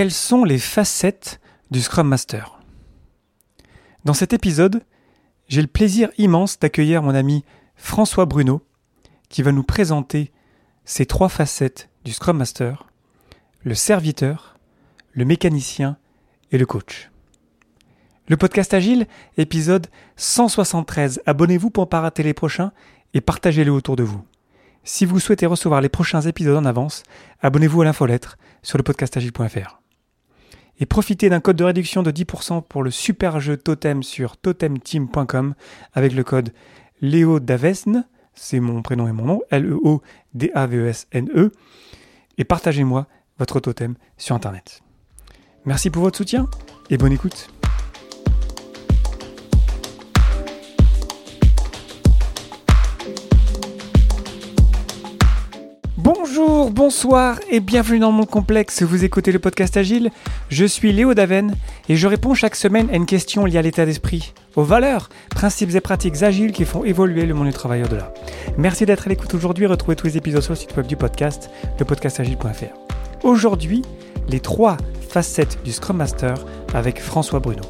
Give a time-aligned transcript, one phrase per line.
[0.00, 2.58] Quelles sont les facettes du Scrum Master?
[4.06, 4.82] Dans cet épisode,
[5.46, 7.44] j'ai le plaisir immense d'accueillir mon ami
[7.76, 8.62] François Bruno,
[9.28, 10.32] qui va nous présenter
[10.86, 12.86] ces trois facettes du Scrum Master,
[13.62, 14.56] le serviteur,
[15.12, 15.98] le mécanicien
[16.50, 17.10] et le coach.
[18.26, 19.06] Le podcast Agile,
[19.36, 21.20] épisode 173.
[21.26, 22.72] Abonnez-vous pour ne pas rater les prochains
[23.12, 24.24] et partagez-le autour de vous.
[24.82, 27.02] Si vous souhaitez recevoir les prochains épisodes en avance,
[27.42, 29.79] abonnez-vous à l'infolettre sur le podcastagile.fr.
[30.80, 35.54] Et profitez d'un code de réduction de 10% pour le super jeu Totem sur totemteam.com
[35.92, 36.52] avec le code
[37.02, 41.52] Léo Davesne, c'est mon prénom et mon nom, L-E-O-D-A-V-E-S-N-E, e.
[42.38, 43.06] et partagez-moi
[43.38, 44.82] votre totem sur Internet.
[45.66, 46.48] Merci pour votre soutien
[46.88, 47.59] et bonne écoute.
[56.22, 58.82] Bonjour, bonsoir et bienvenue dans mon complexe.
[58.82, 60.10] Vous écoutez le podcast Agile.
[60.50, 61.54] Je suis Léo Daven
[61.88, 65.74] et je réponds chaque semaine à une question liée à l'état d'esprit, aux valeurs, principes
[65.74, 68.12] et pratiques agiles qui font évoluer le monde du travail au-delà.
[68.58, 69.64] Merci d'être à l'écoute aujourd'hui.
[69.64, 73.24] Retrouvez tous les épisodes sur le site web du podcast, lepodcastagile.fr.
[73.24, 73.80] Aujourd'hui,
[74.28, 74.76] les trois
[75.08, 76.34] facettes du Scrum Master
[76.74, 77.62] avec François Bruno.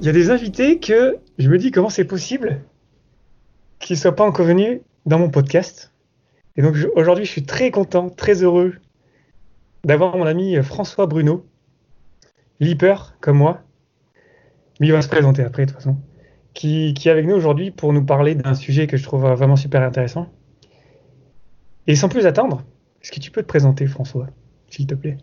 [0.00, 2.60] Il y a des invités que je me dis comment c'est possible
[3.80, 5.92] qu'ils ne soient pas encore venus dans mon podcast.
[6.56, 8.74] Et donc aujourd'hui, je suis très content, très heureux
[9.82, 11.44] d'avoir mon ami François Bruno,
[12.60, 13.60] leaper comme moi.
[14.78, 15.96] Lui il va se présenter après de toute façon.
[16.54, 19.82] Qui est avec nous aujourd'hui pour nous parler d'un sujet que je trouve vraiment super
[19.82, 20.28] intéressant.
[21.88, 22.62] Et sans plus attendre,
[23.02, 24.28] est-ce que tu peux te présenter François,
[24.68, 25.18] s'il te plaît?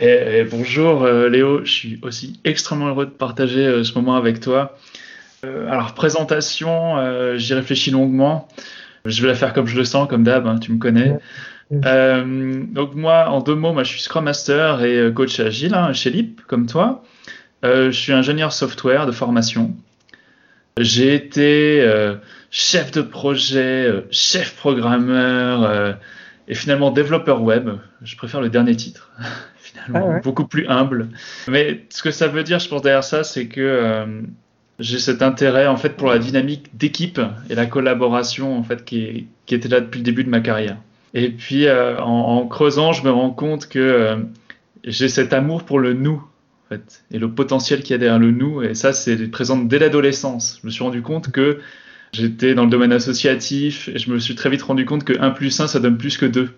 [0.00, 4.40] Et, bonjour euh, Léo, je suis aussi extrêmement heureux de partager euh, ce moment avec
[4.40, 4.76] toi.
[5.44, 6.96] Euh, alors présentation,
[7.36, 8.48] j'y réfléchis longuement.
[9.04, 11.18] Je vais la faire comme je le sens, comme d'hab, hein, tu me connais.
[11.70, 16.10] donc moi, en deux mots, moi, je suis Scrum Master et coach agile hein, chez
[16.10, 17.04] LIP, comme toi.
[17.62, 19.74] je suis ingénieur software de formation.
[20.78, 21.88] J'ai été
[22.50, 25.96] chef de projet, chef programmeur
[26.48, 27.70] et finalement développeur web.
[28.02, 29.12] Je préfère le dernier titre.
[29.94, 31.08] Ah beaucoup plus humble.
[31.46, 34.22] Mais ce que ça veut dire, je pense, derrière ça, c'est que euh,
[34.78, 39.28] j'ai cet intérêt en fait pour la dynamique d'équipe et la collaboration en fait qui,
[39.46, 40.76] qui, était là depuis le début de ma carrière.
[41.14, 44.16] Et puis euh, en, creusant, je me rends compte que euh,
[44.84, 46.22] j'ai cet amour pour le nous
[46.66, 48.62] en fait, et le potentiel qu'il y a derrière le nous.
[48.62, 50.58] Et ça, c'est présent dès l'adolescence.
[50.60, 51.60] Je me suis rendu compte que
[52.12, 55.30] j'étais dans le domaine associatif et je me suis très vite rendu compte que 1
[55.30, 56.50] plus 1, ça donne plus que 2.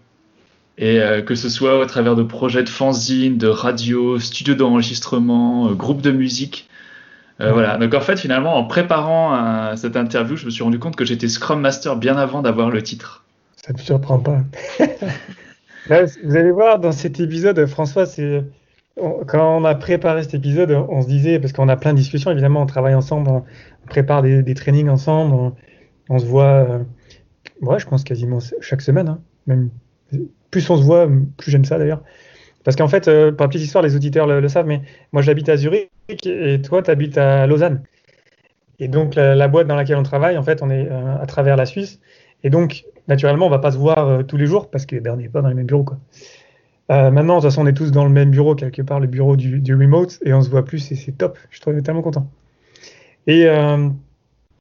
[0.78, 5.69] Et euh, que ce soit au travers de projets de fanzine, de radio, studio d'enregistrement,
[5.69, 6.69] euh, groupe de musique.
[7.41, 7.77] Euh, voilà.
[7.77, 11.28] Donc en fait, finalement, en préparant cette interview, je me suis rendu compte que j'étais
[11.28, 13.25] Scrum Master bien avant d'avoir le titre.
[13.56, 14.41] Ça ne me surprend pas.
[15.88, 18.44] vous allez voir, dans cet épisode, François, c'est
[19.27, 22.31] quand on a préparé cet épisode, on se disait, parce qu'on a plein de discussions,
[22.31, 23.44] évidemment, on travaille ensemble, on
[23.88, 25.55] prépare des, trainings ensemble,
[26.09, 26.81] on, se voit,
[27.61, 29.71] moi, je pense quasiment chaque semaine, hein, même
[30.50, 32.03] plus on se voit, plus j'aime ça d'ailleurs.
[32.65, 35.56] Parce qu'en fait, euh, par petite histoire, les auditeurs le, savent, mais moi j'habite à
[35.56, 35.91] Zurich
[36.25, 37.82] et toi tu habites à Lausanne.
[38.78, 41.56] Et donc la, boîte dans laquelle on travaille, en fait, on est euh, à travers
[41.56, 42.00] la Suisse.
[42.43, 45.12] Et donc, naturellement, on va pas se voir euh, tous les jours parce que ben,
[45.12, 45.84] on n'est pas dans les mêmes bureaux.
[45.84, 45.99] Quoi.
[46.90, 49.36] Maintenant, de toute façon, on est tous dans le même bureau, quelque part, le bureau
[49.36, 51.38] du, remote, et on se voit plus et c'est top.
[51.50, 52.28] Je suis tellement content.
[53.26, 53.46] Et,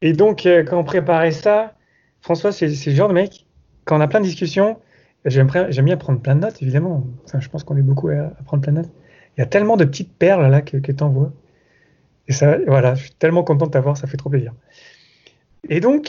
[0.01, 1.73] et donc, quand on préparait ça,
[2.21, 3.45] François, c'est le genre de mec,
[3.85, 4.77] quand on a plein de discussions,
[5.25, 5.49] J'aime
[5.85, 7.05] bien prendre plein de notes, évidemment.
[7.37, 8.91] Je pense qu'on est beaucoup à, prendre plein de notes.
[9.37, 11.31] Il y a tellement de petites perles là que, que tu envoies.
[12.27, 14.53] Et ça, voilà, je suis tellement content de t'avoir, ça fait trop plaisir.
[15.67, 16.07] Et donc,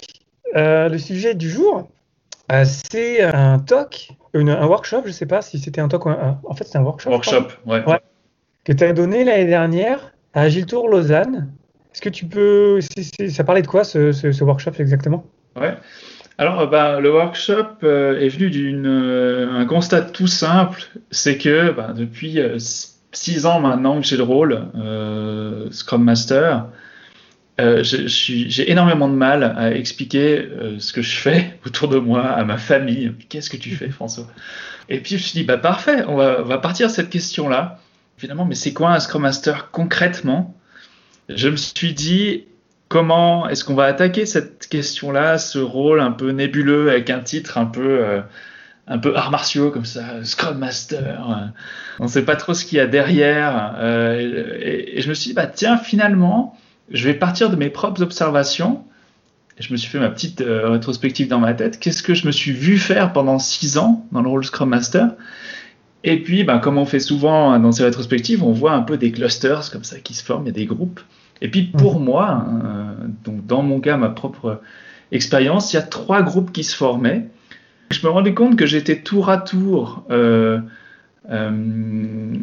[0.55, 1.89] euh, le sujet du jour,
[2.51, 6.11] euh, c'est un talk, un workshop, je ne sais pas si c'était un talk ou
[6.11, 7.11] un, En fait, c'est un workshop.
[7.11, 7.83] Workshop, ouais.
[8.65, 11.53] Que tu as donné l'année dernière à Agile Tour Lausanne.
[11.93, 12.81] Est-ce que tu peux.
[13.29, 15.25] ça parlait de quoi ce, ce, ce workshop exactement?
[15.57, 15.77] Ouais.
[16.41, 21.93] Alors, bah, le workshop euh, est venu d'un euh, constat tout simple, c'est que bah,
[21.95, 22.57] depuis euh,
[23.13, 24.59] six ans maintenant que j'ai le rôle
[25.71, 26.65] Scrum Master,
[27.83, 30.49] j'ai énormément de mal à expliquer
[30.79, 33.13] ce que je fais autour de moi, à ma famille.
[33.29, 34.27] Qu'est-ce que tu fais, François?
[34.91, 37.79] Et puis je me suis dit, bah parfait, on va, partir de cette question-là.
[38.19, 40.55] Finalement, mais c'est quoi un Scrum Master concrètement?
[41.29, 42.45] Je me suis dit,
[42.89, 47.57] comment est-ce qu'on va attaquer cette question-là, ce rôle un peu nébuleux avec un titre
[47.57, 48.21] un peu euh,
[48.89, 51.53] un peu arts martiaux comme ça, Scrum Master?
[52.01, 53.77] on ne sait pas trop ce qu'il y a derrière.
[53.79, 56.59] Euh, et, je me suis dit bah tiens finalement,
[56.91, 58.85] je vais partir de mes propres observations.
[59.59, 61.79] je me suis fait ma petite rétrospective dans ma tête.
[61.79, 65.11] Qu'est-ce que je me suis vu faire pendant six ans dans le rôle Scrum Master?
[66.03, 69.13] Et puis, ben, comme on fait souvent dans ces rétrospectives, on voit un peu des
[69.13, 71.01] clusters comme ça qui se forment, il y a des groupes.
[71.43, 72.47] Et puis pour moi,
[73.25, 74.61] donc dans mon cas, ma propre
[75.13, 77.27] expérience, il y a trois groupes qui se formaient.
[77.91, 80.61] Je me rendais compte que j'étais tour à tour, euh,
[81.31, 82.35] euh,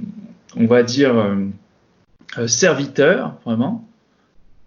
[0.58, 3.87] on va dire, euh, serviteur, vraiment.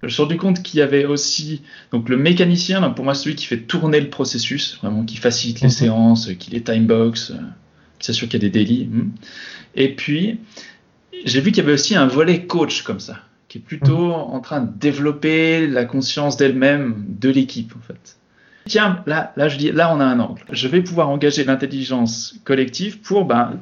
[0.02, 1.62] Je me suis rendu compte qu'il y avait aussi
[1.92, 5.68] donc le mécanicien, pour moi celui qui fait tourner le processus, vraiment qui facilite les
[5.68, 5.72] mhm.
[5.72, 7.32] séances, qui les timebox,
[7.98, 8.86] qui s'assure qu'il y a des délits.
[8.86, 9.10] Hmm.
[9.74, 10.40] Et puis
[11.24, 13.18] j'ai vu qu'il y avait aussi un volet coach comme ça,
[13.48, 14.12] qui est plutôt mhm.
[14.12, 18.16] en train de développer la conscience d'elle-même de l'équipe en fait
[18.70, 20.42] tiens, là, là, je dis, là, on a un angle.
[20.50, 23.58] Je vais pouvoir engager l'intelligence collective pour, ben,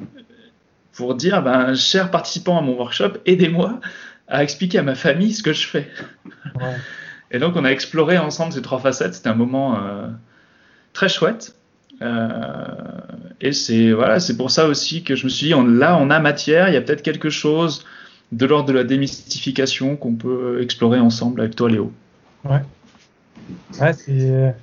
[0.93, 3.79] pour dire, ben, chers participants à mon workshop, aidez-moi
[4.29, 5.87] à expliquer à ma famille ce que je fais.
[7.31, 9.15] Et donc, on a exploré ensemble ces trois facettes.
[9.15, 10.07] C'était un moment euh,
[10.93, 11.55] très chouette.
[12.01, 12.63] Euh,
[13.41, 16.19] et c'est voilà, c'est pour ça aussi que je me suis dit, là, on a
[16.19, 16.69] matière.
[16.69, 17.85] Il y a peut-être quelque chose
[18.31, 21.91] de l'ordre de la démystification qu'on peut explorer ensemble avec toi, Léo.
[22.45, 22.61] Ouais.
[23.79, 24.53] Ouais, c'est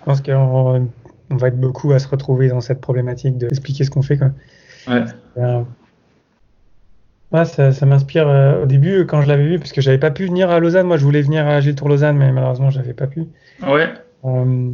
[0.00, 0.88] je pense qu'on
[1.30, 4.16] va être beaucoup à se retrouver dans cette problématique d'expliquer ce qu'on fait.
[4.16, 4.30] Quoi.
[4.88, 5.04] Ouais.
[7.32, 8.28] Euh, ça, m'inspire.
[8.28, 10.86] Euh, au début, quand je l'avais vu, parce que j'avais pas pu venir à Lausanne,
[10.86, 13.26] moi je voulais venir à Gilles Tour Lausanne, mais malheureusement, j'avais pas pu.
[13.66, 13.88] Ouais.
[14.24, 14.70] Euh,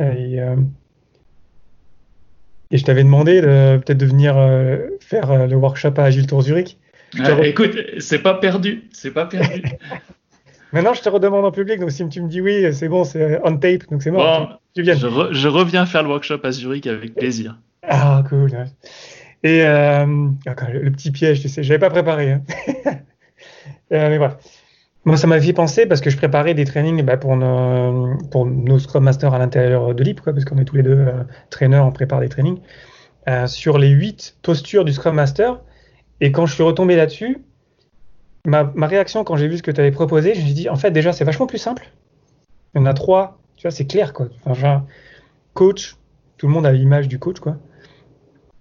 [0.00, 0.36] et,
[2.70, 4.34] et, je t'avais demandé de, peut-être de venir
[5.00, 6.78] faire le workshop à Gilles Tour Zurich.
[7.42, 9.62] Écoute, c'est pas perdu, c'est pas perdu.
[10.72, 13.40] Maintenant, je te redemande en public, donc si tu me dis oui, c'est bon, c'est
[13.44, 14.60] on tape, donc c'est mort.
[14.74, 14.94] tu, viens.
[14.96, 17.56] Je, reviens faire le workshop à Zurich avec plaisir.
[17.82, 18.50] Ah, cool.
[19.42, 20.06] Et euh,
[20.72, 22.32] le, petit piège, tu sais, j'avais pas préparé.
[22.32, 22.42] Hein.
[23.92, 24.38] euh, mais voilà.
[25.06, 29.04] Moi, ça m'a fait penser parce que je préparais des trainings bah, pour, nos, Scrum
[29.04, 32.18] Masters à l'intérieur de l'IP, parce qu'on est tous les deux euh, traîneurs, on prépare
[32.18, 32.58] des trainings,
[33.28, 35.60] euh, sur les huit postures du Scrum Master.
[36.20, 37.38] Et quand je suis retombé là-dessus,
[38.44, 40.76] ma, réaction quand j'ai vu ce que tu avais proposé, je me suis dit, en
[40.76, 41.88] fait, déjà, c'est vachement plus simple.
[42.74, 44.26] Il y en a trois, tu vois, c'est clair, quoi.
[44.44, 44.86] Enfin,
[45.54, 45.96] coach,
[46.36, 47.58] tout le monde a l'image du coach, quoi.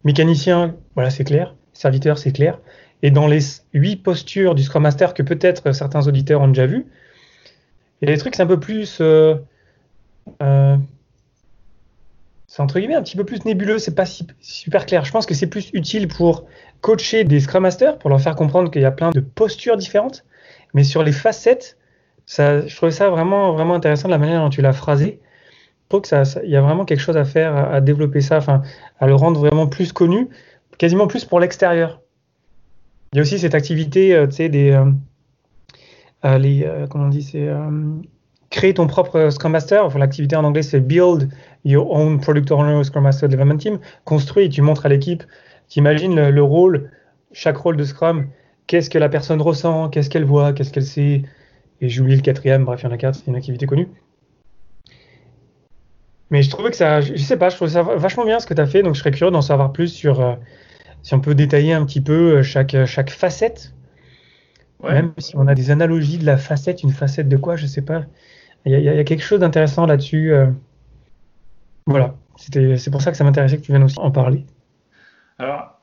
[0.05, 1.55] Mécanicien, voilà, c'est clair.
[1.73, 2.59] Serviteur, c'est clair.
[3.01, 3.39] Et dans les
[3.73, 6.85] huit postures du Scrum Master que peut-être certains auditeurs ont déjà vu,
[8.01, 8.99] il y a des trucs, c'est un peu plus.
[9.01, 9.35] Euh,
[10.41, 10.77] euh,
[12.47, 15.03] c'est entre guillemets un petit peu plus nébuleux, c'est pas super clair.
[15.03, 16.45] Je pense que c'est plus utile pour
[16.81, 20.23] coacher des Scrum Masters pour leur faire comprendre qu'il y a plein de postures différentes.
[20.73, 21.77] Mais sur les facettes,
[22.25, 25.19] ça, je trouvais ça vraiment, vraiment intéressant de la manière dont tu l'as phrasé.
[25.89, 28.63] Trouve qu'il ça, y a vraiment quelque chose à faire, à, développer ça, enfin,
[28.99, 30.29] à le rendre vraiment plus connu,
[30.77, 32.01] quasiment plus pour l'extérieur.
[33.13, 34.71] Il y a aussi cette activité, euh, tu sais, des.
[34.71, 34.85] Euh,
[36.25, 37.49] euh, comment on dit, c'est
[38.49, 39.85] créer ton propre Scrum Master.
[39.85, 41.29] Enfin, l'activité en anglais, c'est Build
[41.65, 43.79] Your Own Product Owner Scrum Master Development Team.
[44.05, 45.23] Construis tu montres à l'équipe
[45.67, 46.91] T'imagines le, le, rôle,
[47.31, 48.27] chaque rôle de Scrum,
[48.67, 51.23] qu'est-ce que la personne ressent, qu'est-ce qu'elle voit, qu'est-ce qu'elle sait.
[51.81, 53.89] Et j'ai oublié le quatrième, bref, il y en a quatre, c'est une activité connue.
[56.31, 58.53] Mais je trouvais que ça, je sais pas, je trouvais ça vachement bien ce que
[58.53, 60.35] tu as fait, donc je serais curieux d'en savoir plus sur euh,
[61.03, 63.73] si on peut détailler un petit peu euh, chaque, chaque facette.
[64.83, 67.81] Même si on a des analogies de la facette, une facette de quoi, je sais
[67.81, 68.03] pas.
[68.65, 70.33] Il y, a quelque chose d'intéressant là-dessus.
[70.33, 70.47] Euh.
[71.85, 74.45] Voilà, c'est pour ça que ça m'intéressait que tu viennes aussi en parler.
[75.37, 75.79] Alors,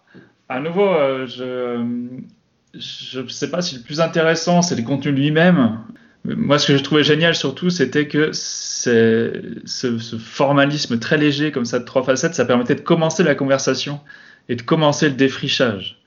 [0.49, 5.79] à nouveau, euh, je ne sais pas si le plus intéressant, c'est le contenu lui-même.
[6.25, 11.65] Moi, ce que je trouvais génial surtout, c'était que ce, ce, formalisme très léger, comme
[11.65, 14.01] ça, de trois facettes, ça permettait de commencer la conversation
[14.49, 15.99] et de commencer le défrichage.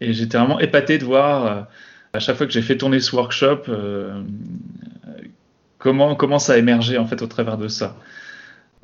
[0.00, 1.62] Et j'étais vraiment épaté de voir, euh,
[2.12, 4.22] à chaque fois que j'ai fait tourner ce workshop, euh,
[5.78, 7.96] comment, comment ça a émergé en fait au travers de ça.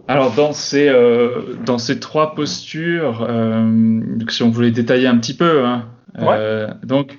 [0.06, 3.28] Alors dans ces, euh, dans ces trois postures,
[4.28, 5.84] si on voulait détailler un petit peu, hein,
[6.18, 7.18] euh, donc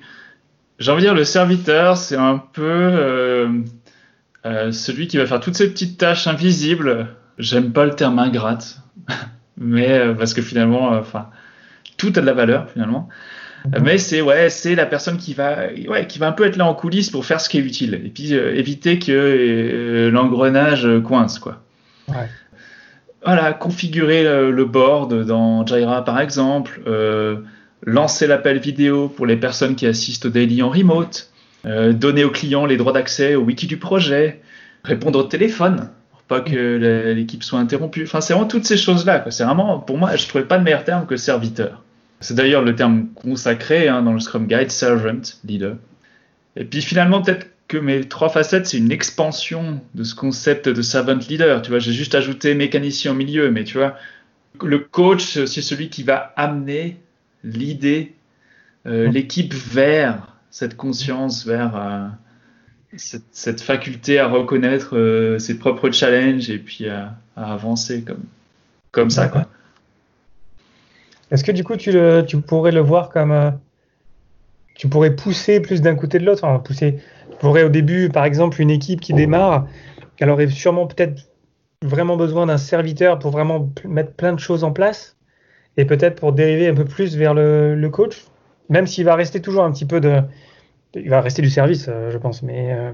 [0.82, 3.62] j'ai envie de dire le serviteur, c'est un peu
[4.44, 7.08] celui qui va faire toutes ces petites tâches invisibles.
[7.38, 8.80] J'aime pas le terme ingrate,
[9.56, 11.28] mais parce que finalement, enfin,
[11.96, 13.08] tout a de la valeur finalement.
[13.64, 13.82] Mhm.
[13.84, 16.66] Mais c'est ouais, c'est la personne qui va, ouais, qui va un peu être là
[16.66, 21.62] en coulisses pour faire ce qui est utile et puis éviter que l'engrenage coince quoi.
[22.08, 22.28] Ouais
[23.24, 27.36] voilà, configurer le, board dans Jira par exemple, euh,
[27.84, 31.30] lancer l'appel vidéo pour les personnes qui assistent au daily en remote,
[31.66, 34.40] euh, donner aux clients les droits d'accès au wiki du projet,
[34.84, 38.04] répondre au téléphone pour pas que l'équipe soit interrompue.
[38.04, 39.24] Enfin, c'est vraiment toutes ces choses-là.
[39.30, 41.82] C'est vraiment, pour moi, je trouvais pas de meilleur terme que serviteur.
[42.20, 45.76] C'est d'ailleurs le terme consacré hein, dans le Scrum Guide, servant, leader.
[46.56, 50.82] Et puis finalement, peut-être que mes trois facettes, c'est une expansion de ce concept de
[50.82, 51.62] servant leader.
[51.62, 53.96] Tu vois, j'ai juste ajouté mécanicien au milieu, mais tu vois,
[54.62, 56.98] le coach, c'est celui qui va amener
[57.44, 58.14] l'idée,
[58.86, 62.08] euh, l'équipe vers cette conscience, vers euh,
[62.96, 68.24] cette, cette, faculté à reconnaître euh, ses propres challenges et puis à, à avancer comme,
[68.90, 69.28] comme ça.
[69.28, 69.46] Quoi.
[71.30, 73.58] Est-ce que du coup, tu, le, tu, pourrais le voir comme.
[74.74, 76.98] Tu pourrais pousser plus d'un côté de l'autre enfin, pousser,
[77.30, 79.66] Tu pourrais au début, par exemple, une équipe qui démarre,
[80.18, 81.28] elle aurait sûrement peut-être
[81.82, 85.16] vraiment besoin d'un serviteur pour vraiment mettre plein de choses en place
[85.76, 88.24] et peut-être pour dériver un peu plus vers le, coach,
[88.68, 90.20] même s'il va rester toujours un petit peu de.
[90.94, 92.90] Il va rester du service, euh, je pense, mais euh,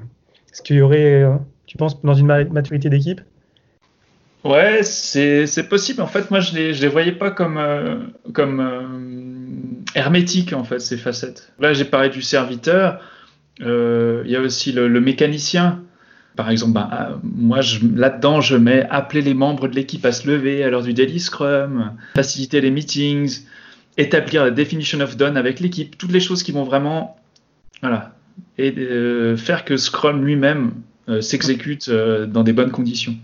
[0.53, 1.35] est-ce qu'il y aurait, euh,
[1.67, 3.21] tu penses, dans une maturité d'équipe?
[4.45, 6.01] Ouais, c'est possible.
[6.01, 7.61] En fait, moi, je les, je les voyais pas comme,
[8.33, 11.53] comme hermétiques, en fait, ces facettes.
[11.59, 13.01] Là, j'ai parlé du serviteur.
[13.59, 15.83] Il y a aussi le mécanicien.
[16.39, 17.59] Par exemple, bah, euh, moi,
[17.97, 21.19] là-dedans, je mets appeler les membres de l'équipe à se lever à l'heure du daily
[21.19, 23.41] scrum, faciliter les meetings,
[23.97, 27.17] établir la definition of done avec l'équipe, toutes les choses qui vont vraiment,
[27.83, 28.15] voilà,
[28.57, 30.75] et euh, faire que Scrum lui-même
[31.09, 33.17] euh, s'exécute dans des bonnes conditions.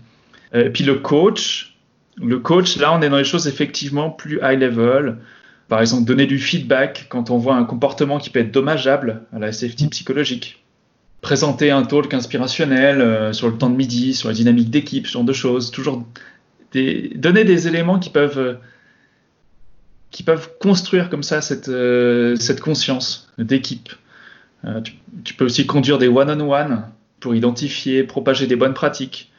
[0.73, 1.77] Puis le coach,
[2.21, 5.19] le coach, là, on est dans les choses effectivement plus high level.
[5.69, 9.39] Par exemple, donner du feedback quand on voit un comportement qui peut être dommageable à
[9.39, 10.64] la safety psychologique.
[11.21, 15.13] Présenter un talk inspirationnel euh, sur le temps de midi, sur la dynamique d'équipe, ce
[15.13, 15.71] genre de choses.
[15.71, 16.05] Toujours
[16.73, 18.53] donner des éléments qui peuvent, euh,
[20.11, 23.89] qui peuvent construire comme ça cette, euh, cette conscience d'équipe.
[25.23, 26.83] Tu, peux aussi conduire des one-on-one -on -one
[27.19, 29.31] pour identifier, propager des bonnes pratiques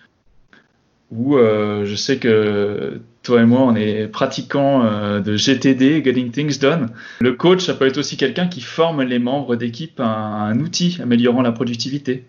[1.14, 6.60] euh, je sais que toi et moi, on est pratiquants euh, de GTD, Getting Things
[6.60, 6.90] Done.
[7.20, 10.98] Le coach, ça peut être aussi quelqu'un qui forme les membres d'équipe à, un outil
[11.02, 12.24] améliorant la productivité.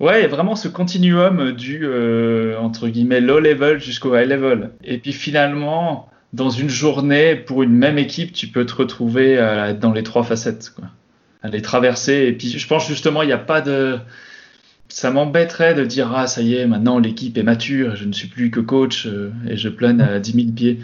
[0.00, 4.70] Ouais, a vraiment ce continuum du, euh, entre guillemets, low level jusqu'au high level.
[4.84, 9.72] Et puis finalement, dans une journée, pour une même équipe, tu peux te retrouver euh,
[9.74, 10.86] dans les trois facettes, quoi.
[11.42, 12.26] À les traverser.
[12.26, 13.98] Et puis je pense justement, il n'y a pas de
[14.96, 18.28] ça m'embêterait de dire ah ça y est maintenant l'équipe est mature je ne suis
[18.28, 20.78] plus que coach euh, et je plane à 10 000 pieds.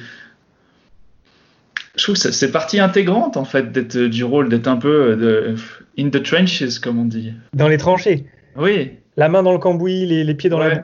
[1.97, 5.54] Je trouve que c'est partie intégrante en fait d'être du rôle d'être un peu de,
[5.99, 7.33] in the trenches comme on dit.
[7.54, 8.26] Dans les tranchées.
[8.54, 8.90] Oui.
[9.16, 10.83] La main dans le cambouis les, les pieds dans ouais.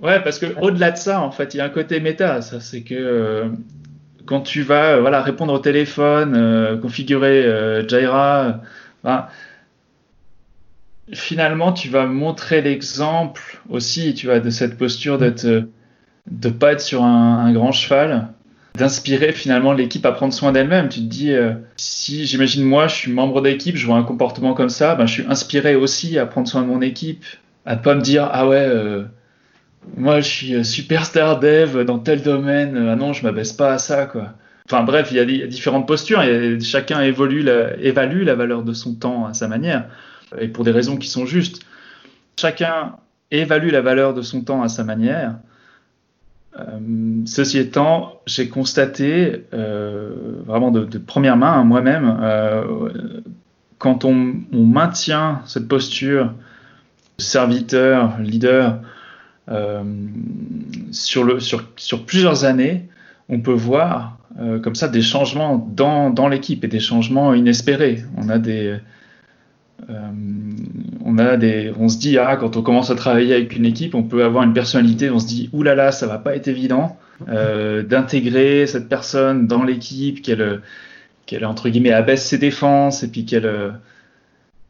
[0.00, 2.40] la ouais parce que au-delà de ça en fait il y a un côté méta
[2.40, 3.48] ça c'est que euh,
[4.26, 7.82] quand tu vas euh, voilà répondre au téléphone euh, configurer euh,
[9.02, 9.26] ben,
[11.12, 17.02] finalement, tu vas montrer l'exemple aussi, tu vois, de cette posture de pas être sur
[17.02, 18.28] un, grand cheval,
[18.76, 20.88] d'inspirer finalement l'équipe à prendre soin d'elle-même.
[20.88, 24.54] Tu te dis, euh, si j'imagine moi, je suis membre d'équipe, je vois un comportement
[24.54, 27.24] comme ça, ben, je suis inspiré aussi à prendre soin de mon équipe,
[27.66, 29.04] à pas me dire, ah ouais, euh,
[29.96, 34.06] moi je suis superstar dev dans tel domaine, ah non, je m'abaisse pas à ça,
[34.06, 34.34] quoi.
[34.66, 36.22] Enfin bref, il y a, différentes postures
[36.60, 39.86] chacun évalue la valeur de son temps à sa manière
[40.38, 41.62] et pour des raisons qui sont justes.
[42.38, 42.96] Chacun
[43.30, 45.36] évalue la valeur de son temps à sa manière.
[46.58, 46.64] Euh,
[47.26, 53.20] ceci étant, j'ai constaté euh, vraiment de, première main hein, moi-même, euh,
[53.78, 56.32] quand on, maintient cette posture
[57.18, 58.80] serviteur, leader,
[60.92, 62.88] sur, plusieurs années,
[63.28, 64.18] on peut voir
[64.62, 68.04] comme ça des changements dans, dans l'équipe et des changements inespérés.
[68.16, 68.78] On a des,
[71.04, 73.94] on a des, on se dit ah quand on commence à travailler avec une équipe,
[73.94, 76.48] on peut avoir une personnalité, on se dit oulala là là, ça va pas être
[76.48, 80.60] évident euh, d'intégrer cette personne dans l'équipe, qu'elle
[81.26, 83.70] qu'elle entre guillemets abaisse ses défenses et puis qu'elle euh,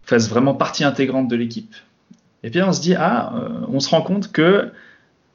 [0.02, 1.74] fasse vraiment partie intégrante de l'équipe.
[2.42, 4.70] Et puis on se dit ah, euh, on se rend compte que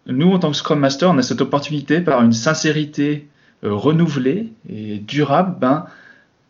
[0.08, 3.28] nous en tant que Scrum Master, on a cette opportunité par une sincérité
[3.64, 5.86] euh, renouvelée et durable, ben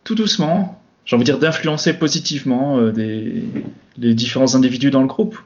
[0.04, 0.75] tout doucement,
[1.06, 2.92] j'ai envie de dire, d'influencer positivement euh,
[3.96, 5.38] les différents individus dans le groupe.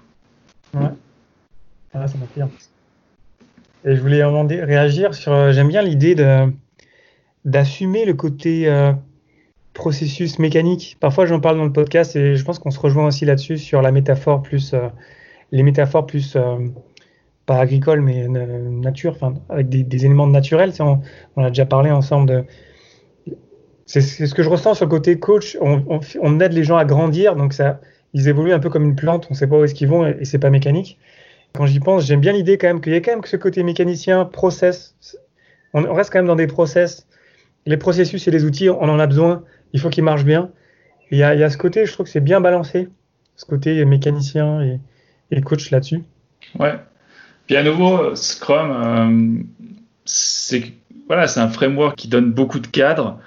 [0.75, 0.89] Ouais,
[1.95, 2.49] ah, ça m'attire.
[3.85, 5.33] Et je voulais réagir sur.
[5.33, 6.15] Euh, J'aime bien l'idée
[7.45, 8.93] d'assumer le côté euh,
[9.75, 10.97] processus mécanique.
[10.99, 13.83] Parfois, j'en parle dans le podcast et je pense qu'on se rejoint aussi là-dessus sur
[13.83, 14.75] la métaphore plus
[15.53, 16.37] les métaphores plus
[17.47, 19.17] pas agricoles mais nature,
[19.49, 20.73] avec des, des, éléments naturels.
[20.81, 21.01] On,
[21.37, 22.45] on, a déjà parlé ensemble de
[23.99, 25.59] c'est ce que je ressens sur le côté coach.
[25.61, 27.81] On, aide les gens à grandir, donc ça,
[28.15, 29.27] ils évoluent un peu comme une plante.
[29.31, 30.99] On ne sait pas où est-ce qu'ils vont et, et c'est pas mécanique.
[31.55, 33.63] Quand j'y pense, j'aime bien l'idée quand même qu'il y ait quand même ce côté
[33.63, 34.95] mécanicien, process.
[35.75, 37.07] On, reste quand même dans des process.
[37.67, 39.43] Les processus et les outils, on en a besoin.
[39.73, 40.51] Il faut qu'ils marchent bien.
[41.11, 42.89] Il y, a, ce côté, je trouve que c'est bien balancé.
[43.35, 44.79] ce côté mécanicien
[45.31, 46.05] et, coach là-dessus.
[46.59, 46.75] Ouais.
[47.49, 49.43] Puis à nouveau, Scrum, euh,
[50.05, 50.63] c'est
[51.09, 53.19] voilà, c'est un framework qui donne beaucoup de cadres.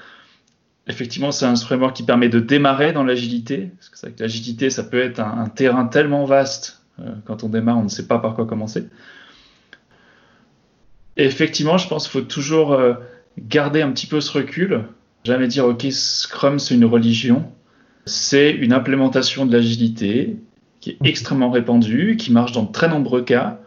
[0.88, 3.72] Effectivement, c'est un framework qui permet de démarrer dans l'agilité.
[3.78, 6.82] Parce que c'est que l'agilité, ça peut être un, terrain tellement vaste.
[7.00, 8.88] Euh, quand on démarre, on ne sait pas par quoi commencer.
[11.16, 12.96] Effectivement, je pense qu'il faut toujours euh,
[13.40, 14.84] garder un petit peu ce recul.
[15.24, 17.50] Jamais dire, OK, Scrum, c'est une religion.
[18.06, 20.38] C'est une implémentation de l'agilité
[20.82, 23.62] qui est extrêmement répandue, qui marche dans de très nombreux cas.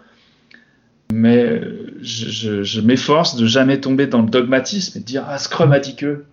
[1.10, 1.62] Mais
[2.02, 5.78] je, je, m'efforce de jamais tomber dans le dogmatisme et de dire Ah, Scrum a
[5.80, 6.24] dit que.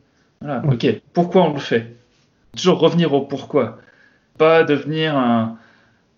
[0.43, 1.95] Voilà, ok, pourquoi on le fait
[2.55, 3.79] Toujours revenir au pourquoi.
[4.37, 5.57] Pas devenir un,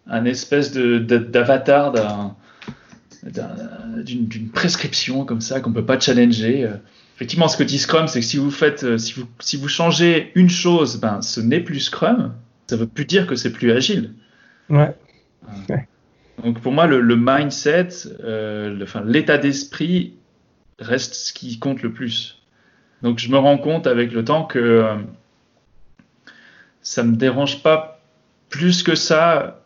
[0.08, 1.94] un espèce d'avatar
[3.24, 6.70] d'une prescription comme ça qu'on peut pas challenger.
[7.16, 10.32] Effectivement, ce que dit Scrum, c'est que si vous faites, si vous, si vous changez
[10.36, 12.34] une chose, ben, ce n'est plus Scrum.
[12.68, 14.14] Ça veut plus dire que c'est plus agile.
[14.70, 14.96] Ouais.
[15.70, 15.88] ouais.
[16.44, 17.90] Donc pour moi, le, mindset,
[18.24, 20.16] euh, l'état d'esprit
[20.80, 22.42] reste ce qui compte le plus.
[23.02, 24.96] Donc je me rends compte avec le temps que euh,
[26.82, 28.02] ça me dérange pas
[28.50, 29.62] plus que ça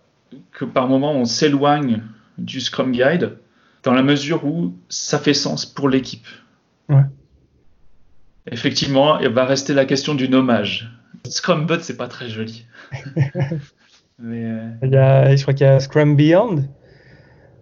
[0.51, 2.03] que par moment on s'éloigne
[2.37, 3.37] du Scrum Guide
[3.83, 6.27] dans la mesure où ça fait sens pour l'équipe.
[6.89, 7.05] Ouais.
[8.51, 10.91] Effectivement, il va rester la question du nommage.
[11.27, 12.65] Scrum Bot, c'est pas très joli.
[14.19, 16.67] Mais euh, il y a, je crois qu'il y a Scrum Beyond.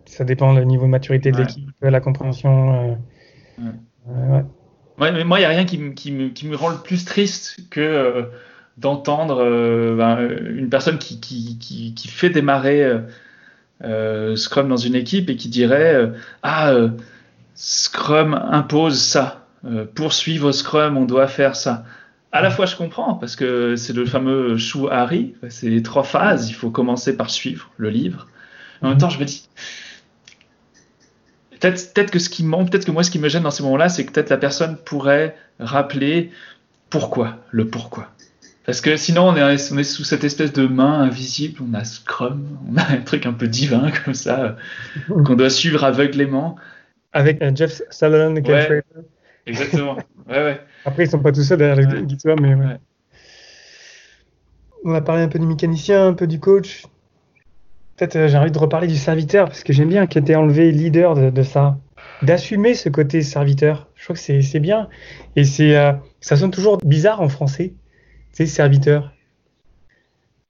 [0.06, 2.98] Ça dépend du niveau de maturité de l'équipe, la compréhension.
[3.60, 3.72] Euh,
[4.08, 4.46] ouais.
[4.98, 8.24] Moi, il n'y a rien qui, me, rend le plus triste que euh,
[8.78, 9.44] d'entendre
[9.96, 10.20] ben,
[10.56, 12.92] une personne qui, fait démarrer
[14.36, 16.12] Scrum dans une équipe et qui dirait
[16.44, 16.74] Ah,
[17.56, 19.48] Scrum impose ça.
[19.96, 21.86] pour suivre Scrum, on doit faire ça
[22.32, 26.04] à la fois je comprends parce que c'est le fameux chou Harry, c'est les trois
[26.04, 28.28] phases, il faut commencer par suivre le livre.
[28.82, 29.48] En même temps, je me dis
[31.60, 33.90] peut-être que ce qui manque, peut-être que moi ce qui me gêne dans ces moments-là,
[33.90, 36.32] c'est que peut-être la personne pourrait rappeler
[36.90, 38.10] pourquoi, le pourquoi.
[38.66, 41.86] Parce que sinon, on est, on est sous cette espèce de main invisible, on a
[41.86, 44.58] Scrum, on a un truc un peu divin comme ça,
[45.08, 46.58] qu'on doit suivre aveuglément.
[47.14, 48.84] Avec un Jeff Sutherland et ouais,
[49.46, 49.98] Exactement.
[50.28, 50.62] Ouais, ouais.
[50.84, 52.80] Après, ils sont pas tous seuls derrière le GitHub, mais ouais.
[54.84, 56.84] On va parler un peu du mécanicien, un peu du coach.
[57.98, 60.72] Peut-être euh, j'ai envie de reparler du serviteur, parce que j'aime bien qu'il ait enlevé
[60.72, 61.78] leader de, ça.
[62.22, 63.90] D'assumer ce côté serviteur.
[63.96, 64.88] Je crois que c'est bien.
[65.36, 67.74] Et c'est euh, ça sonne toujours bizarre en français.
[68.32, 69.14] C'est serviteur.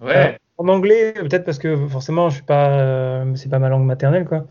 [0.02, 0.38] Ouais.
[0.58, 4.26] en anglais, peut-être parce que forcément, je suis pas, euh, c'est pas ma langue maternelle,
[4.26, 4.46] quoi.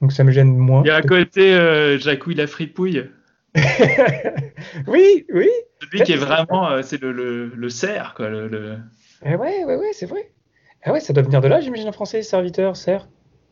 [0.00, 0.82] Donc ça me gêne moins.
[0.84, 3.10] Il y a à côté Jacouille la fripouille.
[4.86, 5.48] oui, oui.
[5.82, 8.28] Celui qui est vraiment, c'est le, le, le, cerf, quoi.
[8.28, 8.78] Le, le...
[9.24, 10.30] Eh ouais, ouais, ouais, c'est vrai.
[10.88, 12.72] Ah ouais, ça doit venir de là, j'imagine en français, serviteur.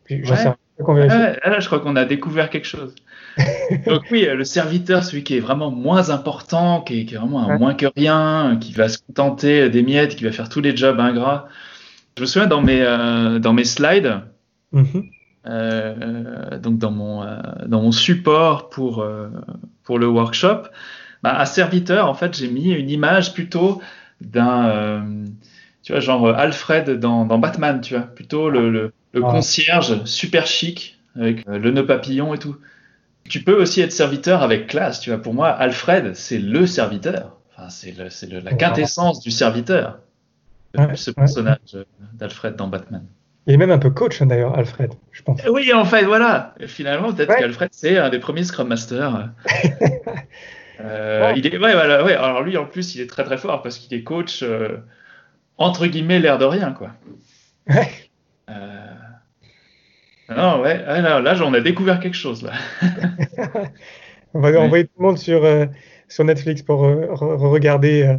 [0.04, 0.36] Puis, ouais.
[0.36, 2.94] Sais, ah, là, je crois qu'on a découvert quelque chose.
[3.86, 7.44] Donc oui, le serviteur, celui qui est vraiment moins important, qui est, qui est vraiment
[7.44, 7.58] un ouais.
[7.58, 10.98] moins que rien, qui va se contenter des miettes, qui va faire tous les jobs
[10.98, 11.48] ingrats.
[12.16, 14.20] Je me souviens dans mes, euh, dans mes slides,
[14.72, 15.10] mm -hmm.
[15.46, 19.06] euh, donc dans mon, euh, dans mon support pour,
[19.82, 20.68] pour le workshop,
[21.22, 23.82] bah, à serviteur, en fait, j'ai mis une image plutôt
[24.20, 25.24] d'un,
[25.86, 29.30] tu vois, genre Alfred dans, dans, Batman, tu vois, plutôt le, le, le ah.
[29.30, 32.56] concierge super chic avec euh, le nœud papillon et tout.
[33.28, 35.22] Tu peux aussi être serviteur avec classe, tu vois.
[35.22, 37.36] Pour moi, Alfred, c'est le serviteur.
[37.56, 40.00] Enfin, c'est la quintessence du serviteur.
[40.76, 41.84] Ouais, ce personnage ouais.
[42.14, 43.04] d'Alfred dans Batman.
[43.46, 45.40] Il est même un peu coach hein, d'ailleurs, Alfred, je pense.
[45.48, 46.56] Oui, en fait, voilà.
[46.66, 47.38] Finalement, peut-être ouais.
[47.38, 49.30] qu'Alfred, c'est un des premiers Scrum Masters.
[50.80, 52.04] euh, il est, voilà.
[52.18, 54.78] Alors lui, en plus, il est très très fort parce qu'il est coach, euh,
[55.58, 56.92] entre guillemets, l'air de rien, quoi.
[57.68, 57.88] Ouais.
[58.50, 58.86] Euh...
[60.28, 62.52] Non, ouais, là, là, on a découvert quelque chose, là.
[64.34, 65.66] on va envoyer tout le monde sur, euh,
[66.08, 68.18] sur Netflix pour re regarder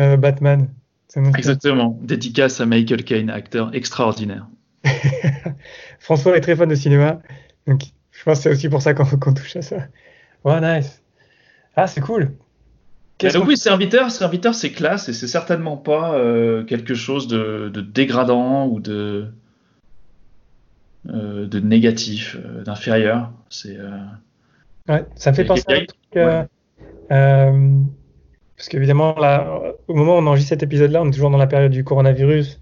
[0.00, 0.68] euh, Batman.
[1.36, 1.98] Exactement.
[2.02, 4.46] Dédicace à Michael Caine, acteur extraordinaire.
[5.98, 7.20] François est très fan de cinéma,
[7.66, 9.76] donc je pense que c'est aussi pour ça qu'on qu touche à ça.
[10.44, 11.02] Ouais, nice.
[11.76, 12.32] Ah, c'est cool.
[13.20, 17.80] Donc oui, serviteur, serviteur, c'est classe et c'est certainement pas euh, quelque chose de, de,
[17.80, 19.28] dégradant ou de
[21.10, 23.30] euh, de négatif, euh, d'inférieur.
[23.50, 23.76] C'est.
[23.76, 23.98] Euh,
[24.88, 25.90] ouais, ça me fait penser à un truc.
[26.14, 26.46] Ouais.
[28.56, 31.46] Parce qu'évidemment, là, au moment où on enregistre cet épisode-là, on est toujours dans la
[31.46, 32.58] période du coronavirus,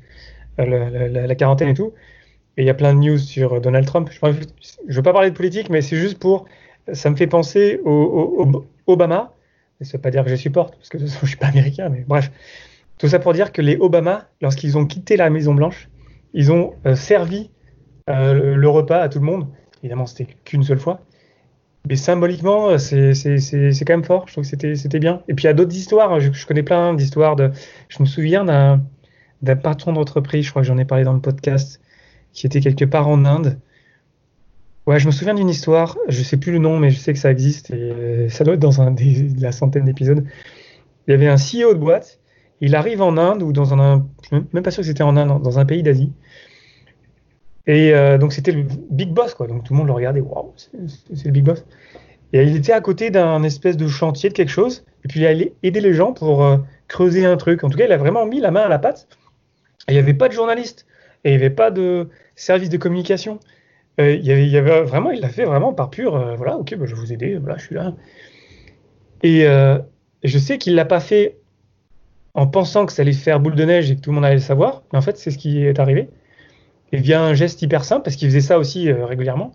[0.59, 1.93] le, la, la, quarantaine et tout.
[2.57, 4.11] Et il y a plein de news sur Donald Trump.
[4.11, 6.47] Je ne veux pas parler de politique, mais c'est juste pour.
[6.93, 9.33] Ça me fait penser au, au, au Obama.
[9.85, 11.29] Ça ne veut pas dire que je supporte, parce que de toute façon, je ne
[11.31, 12.31] suis pas américain, mais bref.
[12.99, 15.89] Tout ça pour dire que les Obama, lorsqu'ils ont quitté la Maison Blanche,
[16.35, 17.51] ils ont euh, servi
[18.09, 19.49] euh, le repas à tout le monde.
[19.83, 21.01] Évidemment, c'était qu'une seule fois.
[21.89, 23.13] Mais symboliquement, c'est
[23.85, 24.29] quand même fort.
[24.29, 25.23] Je trouve que c'était bien.
[25.27, 26.21] Et puis il y a d'autres histoires.
[26.21, 27.37] Je, je, connais plein d'histoires.
[27.89, 31.81] Je me souviens d'un patron d'entreprise, je crois que j'en ai parlé dans le podcast,
[32.33, 33.59] qui était quelque part en Inde.
[34.87, 35.97] Ouais, je me souviens d'une histoire.
[36.09, 37.71] Je sais plus le nom, mais je sais que ça existe.
[37.71, 38.73] Et euh, ça doit être dans
[39.39, 40.25] la centaine d'épisodes.
[41.07, 42.21] Il y avait un CEO de boîte.
[42.61, 44.07] Il arrive en Inde ou dans un.
[44.23, 46.13] Je suis même pas sûr que c'était en Inde, dans un pays d'Asie.
[47.67, 49.47] Et euh, donc c'était le big boss, quoi.
[49.47, 51.65] Donc tout le monde le regardait, waouh, c'est le big boss.
[52.33, 55.27] Et il était à côté d'un espèce de chantier de quelque chose, et puis il
[55.27, 56.57] allait aider les gens pour euh,
[56.89, 57.63] creuser un truc.
[57.63, 59.07] En tout cas, il a vraiment mis la main à la pâte.
[59.89, 60.87] Il n'y avait pas de journaliste,
[61.25, 63.39] et il n'y avait pas de service de communication.
[64.01, 66.87] Euh, il, y avait, vraiment, il l'a fait vraiment par pur, euh, voilà, ok, bah,
[66.87, 67.95] je vais vous aider, voilà, je suis là.
[69.23, 69.79] Et euh,
[70.25, 71.39] je sais qu'il l'a pas fait
[72.35, 74.37] en pensant que ça allait faire boule de neige et que tout le monde allait
[74.37, 76.09] le savoir, mais en fait, c'est ce qui est arrivé
[76.93, 79.53] et via un geste hyper simple, parce qu'il faisait ça aussi régulièrement,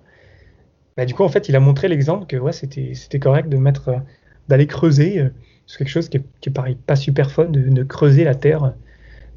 [0.95, 4.01] bah, du coup, en fait, il a montré l'exemple que c'était, correct de mettre,
[4.47, 5.23] d'aller creuser.
[5.67, 8.73] C'est quelque chose qui est, pas super fun, de, de creuser la terre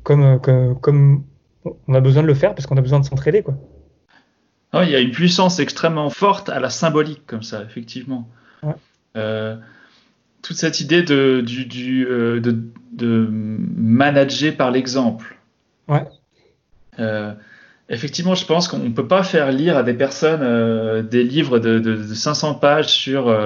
[0.03, 1.25] comme, comme, comme,
[1.89, 3.43] on a besoin de le faire parce qu'on a besoin de s'entraider.
[3.43, 3.57] Quoi.
[4.74, 8.28] Il y a une puissance extrêmement forte à la symbolique, comme ça, effectivement.
[8.62, 8.74] Ouais.
[9.16, 9.56] Euh,
[10.42, 12.56] toute cette idée de, du, du, euh, de,
[12.92, 15.37] de manager par l'exemple.
[15.88, 16.04] Ouais.
[16.98, 17.33] Euh,
[17.92, 21.80] Effectivement, je pense qu'on ne peut pas faire lire à des personnes des livres de,
[21.80, 23.37] de, de, 500 pages sur,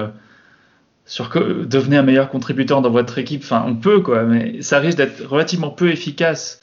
[1.06, 3.42] sur que, devenez un meilleur contributeur dans votre équipe.
[3.42, 6.60] Enfin, on peut, quoi, mais ça risque d'être relativement peu efficace.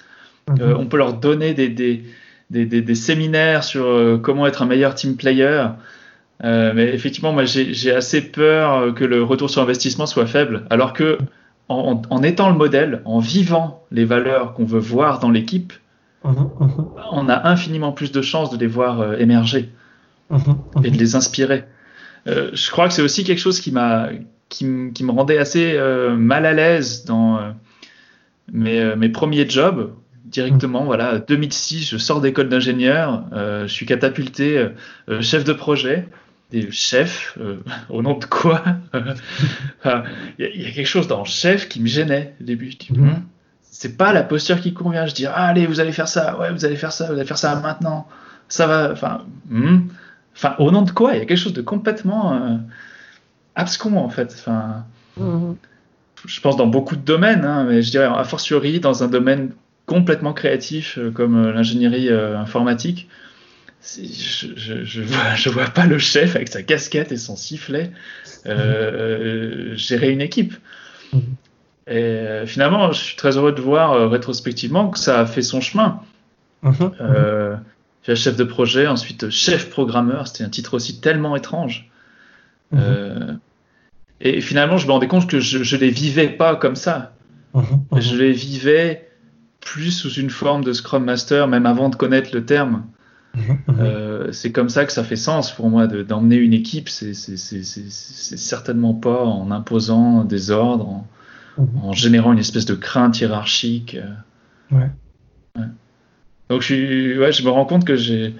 [0.48, 0.62] Mm -hmm.
[0.62, 2.04] euh, on peut leur donner des, des,
[2.52, 5.68] des, des séminaires sur euh, comment être un meilleur team player.
[6.44, 10.66] Euh, mais effectivement, moi, j'ai assez peur que le retour sur investissement soit faible.
[10.70, 11.18] Alors que,
[11.70, 15.74] en, en étant le modèle, en vivant les valeurs qu'on veut voir dans l'équipe,
[16.24, 16.70] Mmh, mmh.
[17.12, 19.72] on a infiniment plus de chances de les voir euh, émerger
[20.30, 20.38] mmh,
[20.84, 21.64] et de les inspirer.
[22.28, 24.10] Euh, je crois que c'est aussi quelque chose qui m'a
[24.48, 27.52] qui, qui, me rendait assez euh, mal à l'aise dans euh,
[28.52, 29.94] mes, mes, premiers jobs.
[30.32, 34.68] Directement, voilà, 2006, je sors d'école d'ingénieur, je suis catapulté
[35.20, 36.08] chef de projet
[36.52, 37.58] des chefs, euh,
[37.90, 38.62] au nom de quoi
[39.86, 39.96] Il
[40.38, 42.72] y, y, a quelque chose dans chef qui me gênait au début.
[42.72, 43.22] Je dis, mm -hmm
[43.82, 45.08] c'est pas la posture qui convient.
[45.08, 47.26] Je dis ah, allez, vous allez faire ça, ouais, vous allez faire ça, vous allez
[47.26, 48.08] faire ça maintenant.
[48.48, 49.88] Ça va, enfin, hmm.
[50.36, 52.58] enfin, au nom de quoi Il y a quelque chose de complètement euh,
[53.56, 54.36] abscon en fait.
[54.38, 54.86] Enfin,
[55.18, 55.54] mmh.
[56.26, 59.52] je pense dans beaucoup de domaines, hein, mais je dirais a fortiori dans un domaine
[59.92, 63.10] complètement créatif euh, comme euh, l'ingénierie euh, informatique.
[63.84, 67.92] Je, je, je, vois, je vois pas le chef avec sa casquette et son sifflet
[68.46, 70.54] euh, gérer une équipe.
[71.12, 71.20] Mmh.
[71.88, 75.60] Et finalement, je suis très heureux de voir euh, rétrospectivement que ça a fait son
[75.60, 76.00] chemin.
[76.64, 76.92] -huh.
[77.02, 77.58] euh,
[78.16, 81.90] chef de projet, ensuite chef programmeur, c'était un titre aussi tellement étrange.
[84.22, 87.14] Et finalement, je me rendais compte que je ne les vivais pas comme ça.
[87.98, 89.11] Je les vivais
[89.62, 92.86] plus sous une forme de Scrum Master, même avant de connaître le terme.
[93.80, 96.90] Euh, c'est comme ça que ça fait sens pour moi d'emmener de, une équipe.
[96.90, 101.08] C'est certainement pas en imposant des ordres, en,
[101.82, 103.98] en générant une espèce de crainte hiérarchique.
[104.72, 104.90] Ouais.
[105.58, 105.66] ouais.
[106.50, 108.32] Donc je, suis, ouais, je me rends compte que je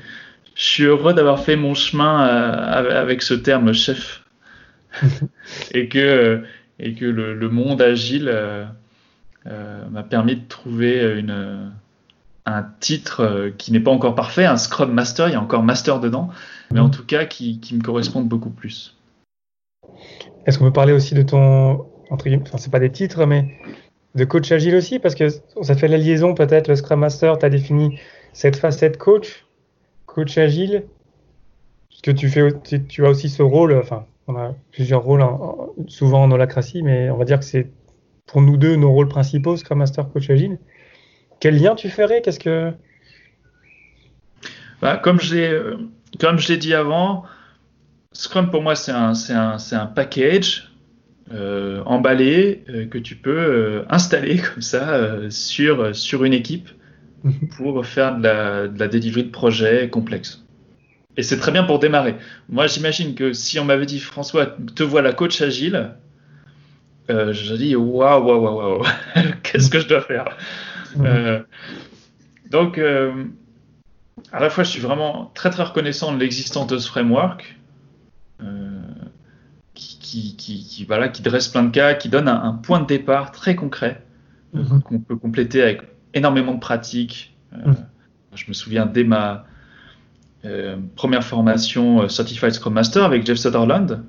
[0.56, 4.26] suis heureux d'avoir fait mon chemin euh, avec ce terme chef
[5.74, 6.44] et que,
[6.80, 8.66] et que le, le monde agile euh, euh,
[9.46, 11.72] m'a permis de trouver une,
[12.46, 16.00] un titre qui n'est pas encore parfait, un Scrum Master, il y a encore Master
[16.00, 16.30] dedans,
[16.72, 18.98] mais en tout cas qui, qui me correspond beaucoup plus.
[20.46, 23.58] Est-ce qu'on peut parler aussi de ton entre guillemets, enfin, c'est pas des titres, mais
[24.16, 27.46] de coach agile aussi, parce que ça fait la liaison peut-être, le Scrum Master, tu
[27.46, 27.98] as défini
[28.34, 29.46] cette facette coach,
[30.06, 30.84] coach agile,
[31.90, 32.50] parce que tu, fais,
[32.90, 37.10] tu as aussi ce rôle, enfin, on a plusieurs rôles, en, souvent en holacratie, mais
[37.10, 37.70] on va dire que c'est
[38.32, 40.58] pour nous deux nos rôles principaux, Scrum Master, coach agile.
[41.42, 42.22] Quel lien tu ferais?
[42.22, 42.72] Qu'est-ce que.
[44.82, 47.24] Bah, comme je l'ai dit avant,
[48.14, 50.72] Scrum pour moi c'est un, un, un package
[51.34, 56.70] euh, emballé euh, que tu peux euh, installer comme ça sur, sur une équipe
[57.58, 60.44] pour faire de la, de la de projets complexes.
[61.18, 62.16] Et c'est très bien pour démarrer.
[62.48, 65.92] Moi, j'imagine que si on m'avait dit François, te voilà coach agile,
[67.12, 68.84] euh, je dis waouh, waouh, waouh, waouh,
[69.44, 70.26] qu'est-ce que je dois faire?
[70.96, 71.06] Mmh.
[71.06, 71.40] euh,
[72.50, 73.26] Donc, euh,
[74.32, 77.58] à la fois, je suis vraiment très très reconnaissant de l'existence de ce framework
[79.74, 82.86] qui, qui, qui, voilà, qui dresse plein de cas, qui donne un, un, point de
[82.86, 84.04] départ très concret
[84.54, 84.82] mhm.
[84.82, 85.82] qu'on peut compléter avec
[86.14, 87.36] énormément de pratiques.
[87.52, 87.76] Mhm.
[88.36, 89.46] Je me souviens dès ma
[90.96, 94.04] première formation Certified Scrum Master avec Jeff Sutherland.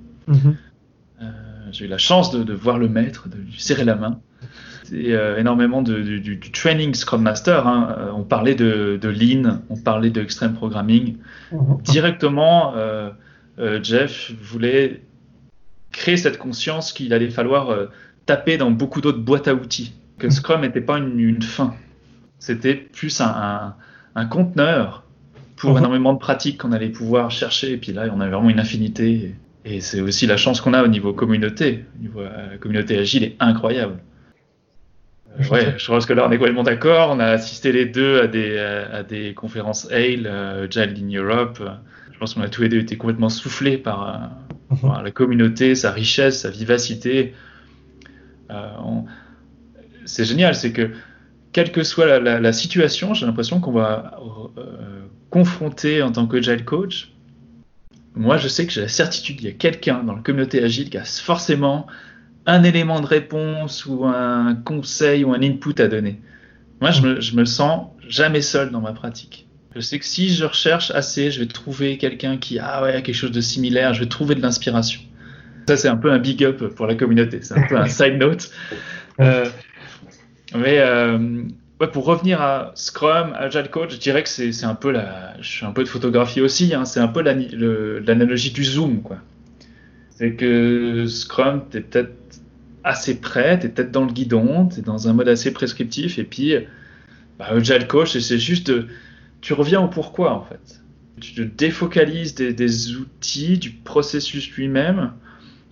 [1.72, 4.20] J'ai eu la chance de, de, voir le maître, de lui serrer la main.
[4.92, 7.66] Euh, énormément de, du, training Scrum Master.
[7.66, 7.96] Hein.
[7.98, 11.16] Euh, on parlait de, de, Lean, on parlait de Extreme Programming.
[11.50, 11.80] Mhm.
[11.82, 13.10] Directement, euh,
[13.82, 15.02] Jeff voulait
[15.92, 17.74] créer cette conscience qu'il allait falloir
[18.26, 19.94] taper dans beaucoup d'autres boîtes à outils.
[20.18, 20.32] Que mhm.
[20.32, 21.74] Scrum n'était pas une, fin.
[22.38, 23.74] C'était plus un,
[24.14, 25.04] un, conteneur
[25.56, 25.78] pour mhm.
[25.78, 27.72] énormément de pratiques qu'on allait pouvoir chercher.
[27.72, 29.34] Et puis là, on avait vraiment une infinité.
[29.64, 31.84] Et c'est aussi la chance qu'on a au niveau communauté.
[31.96, 33.98] Au niveau, la communauté agile est incroyable.
[35.50, 37.10] Ouais, je pense que là on est complètement d'accord.
[37.10, 41.62] On a assisté les deux à des, à des conférences AIL, euh, Agile in Europe.
[42.12, 44.32] Je pense qu'on a tous les deux été complètement soufflés par,
[44.84, 47.34] euh, la communauté, sa richesse, sa vivacité.
[48.50, 48.68] Euh,
[50.04, 50.90] c'est génial, c'est que
[51.52, 54.18] quelle que soit la, la, situation, j'ai l'impression qu'on va
[54.58, 57.11] euh, confronter en tant que Agile coach.
[58.14, 60.90] Moi, je sais que j'ai la certitude qu'il y a quelqu'un dans la communauté agile
[60.90, 61.86] qui a forcément
[62.46, 66.20] un élément de réponse ou un conseil ou un input à donner.
[66.80, 69.46] Moi, je me, je me sens jamais seul dans ma pratique.
[69.74, 73.00] Je sais que si je recherche assez, je vais trouver quelqu'un qui ah ouais, a
[73.00, 75.00] quelque chose de similaire, je vais trouver de l'inspiration.
[75.68, 77.40] Ça, c'est un peu un big up pour la communauté.
[77.40, 78.50] C'est un peu un side note.
[79.20, 79.46] Euh,
[80.54, 81.44] mais euh,
[81.80, 85.34] ouais, pour revenir à Scrum, Agile Coach, je dirais que c'est un peu la.
[85.40, 86.74] Je suis un peu de photographie aussi.
[86.74, 89.18] Hein, c'est un peu l'analogie du zoom, quoi.
[90.10, 92.14] C'est que Scrum, tu es peut-être
[92.84, 96.18] assez prêt, tu es peut-être dans le guidon, tu es dans un mode assez prescriptif,
[96.18, 96.54] et puis
[97.38, 98.72] bah, Agile Coach, c'est juste,
[99.40, 100.80] tu reviens au pourquoi en fait.
[101.20, 105.12] Tu te défocalises des, outils, du processus lui-même,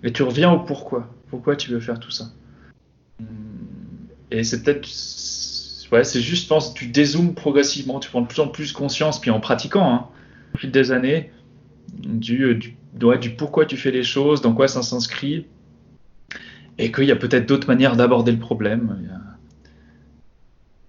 [0.02, 1.12] et tu reviens au pourquoi.
[1.28, 2.26] Pourquoi tu veux faire tout ça?
[4.30, 4.86] Et c'est peut-être,
[5.92, 9.20] ouais, c'est juste, je pense, tu dézoomes progressivement, tu prends de plus en plus conscience,
[9.20, 10.06] puis en pratiquant, hein,
[10.54, 11.30] au fil des années,
[11.98, 15.46] du, du, du pourquoi tu fais les choses, dans quoi ça s'inscrit,
[16.78, 18.96] et qu'il y a peut-être d'autres manières d'aborder le problème.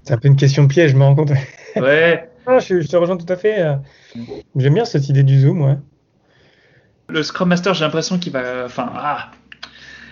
[0.04, 1.32] C'est un peu une question piège, je me rends compte.
[1.78, 2.30] Ouais.
[2.46, 3.62] Ah, je, te rejoins tout à fait.
[3.62, 3.76] Euh.
[4.58, 5.78] J'aime bien cette idée du zoom, ouais.
[7.08, 8.66] Le Scrum Master, j'ai l'impression qu'il va.
[8.66, 9.32] Enfin, ah.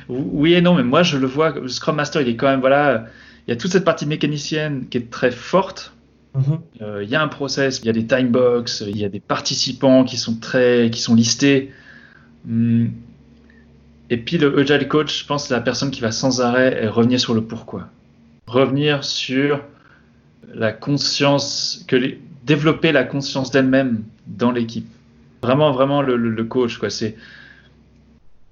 [0.07, 1.51] Oui et non, mais moi je le vois.
[1.51, 2.61] Le Scrum Master, il est quand même.
[2.61, 3.05] Voilà.
[3.49, 5.93] Il y a toute cette partie mécanicienne qui est très forte.
[6.37, 6.59] Mm-hmm.
[6.83, 9.19] Euh, il y a un process, il y a des timebox, il y a des
[9.19, 11.71] participants qui sont très, qui sont listés.
[12.47, 12.91] Hum,
[14.11, 17.19] et puis le Agile Coach, je pense, c'est la personne qui va sans arrêt revenir
[17.19, 17.89] sur le pourquoi.
[18.45, 19.63] Revenir sur
[20.53, 21.95] la conscience, que
[22.45, 24.85] développer la conscience d'elle-même dans l'équipe.
[25.41, 26.91] Vraiment, vraiment le, coach, quoi.
[26.91, 27.15] C'est,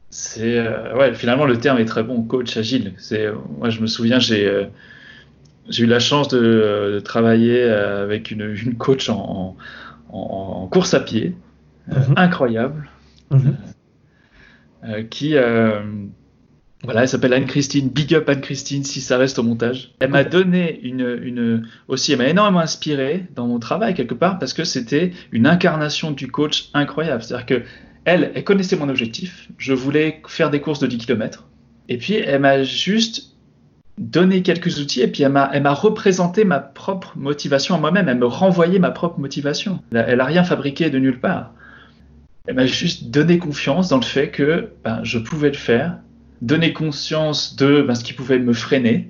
[0.10, 2.94] c'est, euh, ouais, finalement le terme est très bon, coach agile.
[2.98, 4.66] C'est, moi, je me souviens, j'ai, euh,
[5.70, 9.56] j'ai eu la chance de, euh, travailler avec une, une coach en,
[10.10, 11.36] en, course à pied,
[11.90, 12.14] mm-hmm.
[12.18, 12.90] incroyable.
[14.84, 15.82] Euh, qui euh,
[16.84, 17.90] voilà, elle s'appelle Anne-Christine.
[17.90, 19.94] Big up Anne-Christine si ça reste au montage.
[20.00, 24.38] Elle m'a donné une, une, aussi, elle m'a énormément inspiré dans mon travail quelque part
[24.40, 27.24] parce que c'était une incarnation du coach incroyable.
[27.24, 27.64] C'est-à-dire que
[28.08, 29.50] elle, elle connaissait mon objectif.
[29.60, 31.48] Je voulais faire des courses de 10 km.
[31.90, 33.36] Et puis elle m'a juste
[34.00, 38.10] donné quelques outils et puis elle m'a, représenté ma propre motivation à moi-même.
[38.10, 39.80] Elle me renvoyait ma propre motivation.
[39.92, 41.54] Elle a rien fabriqué de nulle part
[42.48, 45.98] elle m'a juste donné confiance dans le fait que ben, je pouvais le faire,
[46.42, 49.08] donner conscience de ben, ce qui pouvait me freiner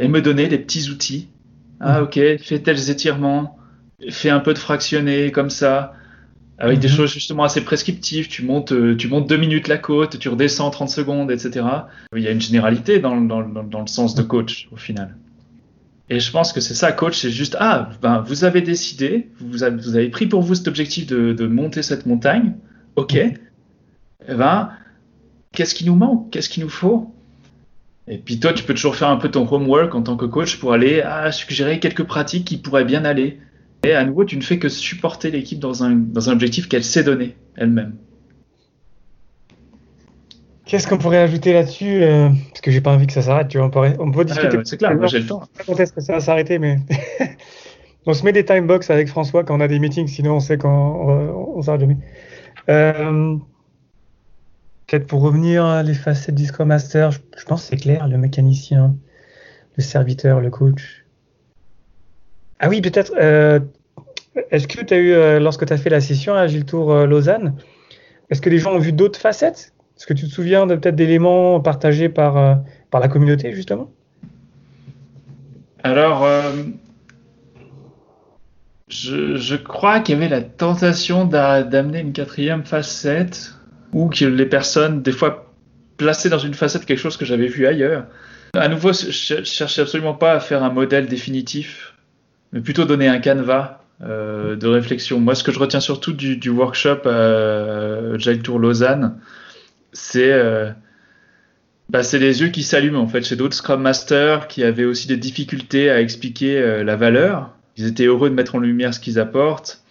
[0.00, 1.28] et me donner des petits outils.
[1.80, 3.58] Ah ok, fais tels étirements,
[4.10, 5.92] fais un peu de fractionné comme ça,
[6.58, 6.94] avec des mhm.
[6.94, 8.28] choses justement assez prescriptives.
[8.28, 11.66] Tu montes, euh, tu montes deux minutes la côte, tu redescends 30 secondes, etc.
[12.14, 15.16] Il y a une généralité dans, dans, dans le sens de coach au final.
[16.08, 19.64] Et je pense que c'est ça, coach, c'est juste, ah, ben, vous avez décidé, vous
[19.64, 22.54] avez, vous avez, pris pour vous cet objectif de, de monter cette montagne,
[22.94, 23.38] ok, mm-hmm.
[24.28, 24.70] eh ben,
[25.52, 27.12] qu'est-ce qui nous manque, qu'est-ce qu'il nous faut?
[28.06, 30.58] Et puis toi, tu peux toujours faire un peu ton homework en tant que coach
[30.58, 33.40] pour aller ah, suggérer quelques pratiques qui pourraient bien aller.
[33.84, 36.84] Et à nouveau, tu ne fais que supporter l'équipe dans un, dans un objectif qu'elle
[36.84, 37.94] s'est donné elle-même.
[40.64, 43.48] Qu'est-ce qu'on pourrait ajouter là-dessus euh, Parce que j'ai pas envie que ça s'arrête.
[43.48, 44.58] Tu vois, on, peut, on peut discuter.
[44.64, 45.42] c'est clair, moi j'ai le temps.
[45.64, 46.78] Quand est-ce que ça va s'arrêter Mais
[48.06, 50.40] on se met des time box avec François quand on a des meetings, sinon on
[50.40, 51.98] sait quand on, on s'arrête jamais.
[52.68, 53.36] Euh,
[54.86, 58.18] Peut-être pour revenir à les facettes du Scrum Master, je, pense que c'est clair, le
[58.18, 58.94] mécanicien,
[59.76, 61.04] le serviteur, le coach.
[62.60, 63.12] Ah oui, peut-être.
[63.18, 63.60] Euh,
[64.50, 66.92] est-ce que tu as eu, euh, lorsque tu as fait la session à Gilles Tour
[66.92, 67.54] euh, Lausanne,
[68.30, 69.72] est-ce que les gens ont vu d'autres facettes?
[69.96, 72.58] Est-ce que tu te souviens de peut-être d'éléments partagés par,
[72.90, 73.90] par la communauté, justement?
[75.82, 76.28] Alors,
[78.88, 83.54] je, je, crois qu'il y avait la tentation d'amener une quatrième facette,
[83.92, 85.54] ou que les personnes, des fois,
[85.96, 88.04] plaçaient dans une facette quelque chose que j'avais vu ailleurs.
[88.52, 91.95] À nouveau, je cherchais absolument pas à faire un modèle définitif,
[92.52, 95.20] mais plutôt donner un canevas euh, de réflexion.
[95.20, 99.18] Moi, ce que je retiens surtout du, du workshop euh, Agile Tour Lausanne,
[99.92, 100.70] c'est euh,
[101.88, 105.16] bah, les yeux qui s'allument en fait chez d'autres Scrum Masters qui avaient aussi des
[105.16, 107.54] difficultés à expliquer euh, la valeur.
[107.76, 109.82] Ils étaient heureux de mettre en lumière ce qu'ils apportent.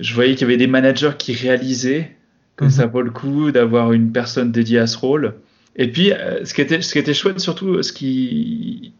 [0.00, 2.16] Je voyais qu'il y avait des managers qui réalisaient
[2.56, 2.70] que -hmm.
[2.70, 5.34] ça vaut le coup d'avoir une personne dédiée à ce rôle.
[5.76, 8.92] Et puis, euh, ce, qui était, ce qui était chouette, surtout, ce qui,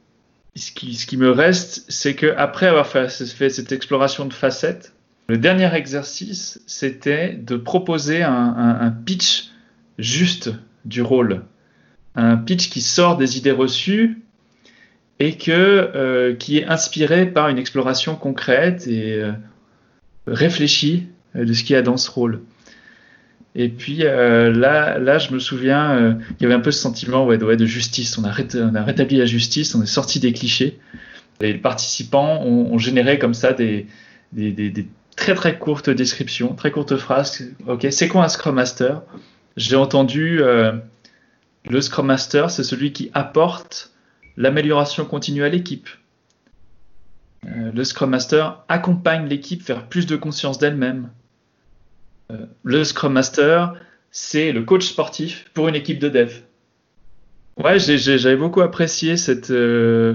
[0.56, 4.92] ce qui, me reste, c'est que après avoir fait, cette exploration de facettes,
[5.28, 9.50] le dernier exercice, c'était de proposer un, pitch
[9.98, 10.50] juste
[10.84, 11.42] du rôle.
[12.14, 14.22] Un pitch qui sort des idées reçues
[15.20, 19.32] et euh, qui est inspiré par une exploration concrète et euh,
[20.26, 22.42] réfléchie de ce qu'il y a dans ce rôle.
[23.58, 26.80] Et puis euh, là, là, je me souviens, euh, il y avait un peu ce
[26.80, 28.16] sentiment ouais, de, ouais, de justice.
[28.16, 30.78] On a, rétabli la justice, on est sorti des clichés.
[31.40, 33.88] Les participants ont, généré comme ça des,
[35.16, 37.48] très très courtes descriptions, très courtes phrases.
[37.66, 39.02] Ok, c'est quoi un Scrum Master?
[39.56, 40.72] J'ai entendu euh,
[41.68, 43.92] le Scrum Master, c'est celui qui apporte
[44.36, 45.88] l'amélioration continue à l'équipe.
[47.44, 51.10] Euh, le Scrum Master accompagne l'équipe vers plus de conscience d'elle-même.
[52.30, 53.74] Euh, le Scrum Master,
[54.10, 56.32] c'est le coach sportif pour une équipe de dev.
[57.56, 59.14] Ouais, j'avais beaucoup apprécié
[59.50, 60.14] euh,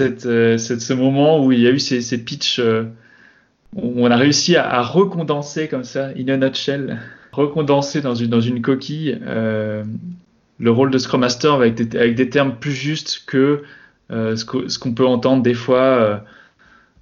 [0.00, 2.60] euh, ce moment où il y a eu ces, ces pitchs
[3.74, 7.00] où on a réussi à, recondenser comme ça, in a nutshell,
[7.32, 13.62] recondenser dans une, coquille le rôle de Scrum Master avec des, termes plus justes que
[14.10, 16.24] ce qu'on peut entendre des fois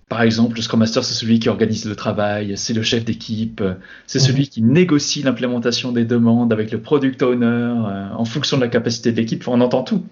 [0.09, 3.63] par exemple, le Scrum Master, c'est celui qui organise le travail, c'est le chef d'équipe,
[4.07, 4.49] c'est celui mhm.
[4.49, 9.11] qui négocie l'implémentation des demandes avec le product owner euh, en fonction de la capacité
[9.11, 9.47] de l'équipe.
[9.49, 10.05] On entend tout.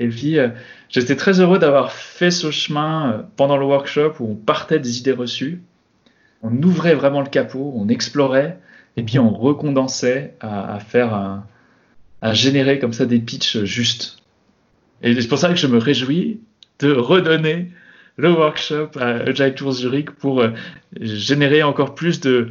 [0.00, 0.48] Et puis, euh,
[0.88, 4.98] j'étais très heureux d'avoir fait ce chemin euh, pendant le workshop où on partait des
[4.98, 5.62] idées reçues,
[6.42, 8.58] on ouvrait vraiment le capot, on explorait,
[8.96, 11.46] et puis on recondensait à, à faire un,
[12.20, 14.18] à générer comme ça des pitchs justes.
[15.02, 16.40] Et c'est pour ça que je me réjouis
[16.80, 17.70] de redonner
[18.16, 20.50] le workshop à Agile Tours Zurich pour euh,
[21.00, 22.48] générer encore plus de,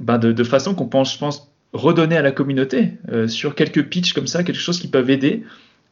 [0.00, 4.12] bah de, façon qu'on pense, je pense, redonner à la communauté euh, sur quelques pitchs
[4.12, 5.44] comme ça, quelque chose qui peuvent aider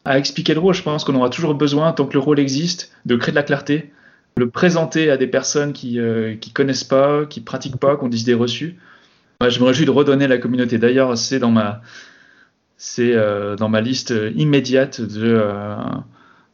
[0.05, 0.75] à expliquer le rôle.
[0.75, 3.43] Je pense qu'on aura toujours besoin, tant que le rôle existe, de créer de la
[3.43, 3.93] clarté,
[4.37, 8.09] le présenter à des personnes qui euh, qui connaissent pas, qui pratiquent pas, qui ont
[8.09, 8.77] des idées reçues.
[9.47, 10.79] Je me réjouis de redonner à la communauté.
[10.79, 11.83] D'ailleurs, c'est dans ma
[12.77, 15.77] c'est euh, dans ma liste immédiate de euh,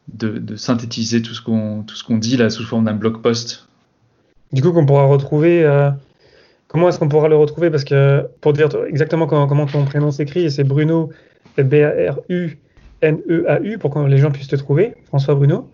[0.07, 3.67] de, synthétiser tout ce qu'on tout ce qu'on dit là sous forme d'un blog post.
[4.51, 5.63] Du coup, qu'on pourra retrouver.
[5.63, 5.89] Euh,
[6.67, 7.69] comment est-ce qu'on pourra le retrouver?
[7.69, 11.09] Parce que pour dire exactement comment, ton prénom s'écrit, c'est Bruno
[11.57, 12.57] B A R U
[13.01, 15.69] N E A U pour que les gens puissent te trouver, François Bruno.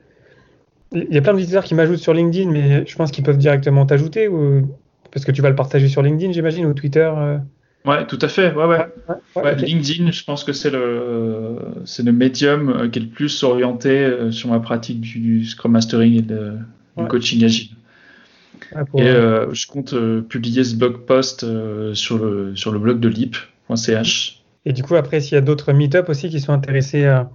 [0.91, 3.37] Il y a plein de visiteurs qui m'ajoutent sur LinkedIn, mais je pense qu'ils peuvent
[3.37, 4.67] directement t'ajouter ou
[5.11, 7.11] parce que tu vas le partager sur LinkedIn, j'imagine, ou Twitter.
[7.15, 7.37] Euh...
[7.85, 8.53] Ouais, tout à fait.
[8.53, 8.77] Ouais, ouais.
[8.77, 9.65] ouais, ouais, ouais okay.
[9.65, 14.31] LinkedIn, je pense que c'est le c'est le médium qui est le plus orienté euh,
[14.31, 16.57] sur ma pratique du, du Scrum Mastering et de,
[16.97, 17.69] du coaching agile.
[18.75, 18.83] Ah.
[18.95, 22.99] Et euh, je compte euh, publier ce blog post euh, sur le sur le blog
[22.99, 24.43] de lip.ch.
[24.65, 27.29] Et du coup, après, s'il y a d'autres meet-up aussi qui sont intéressés à,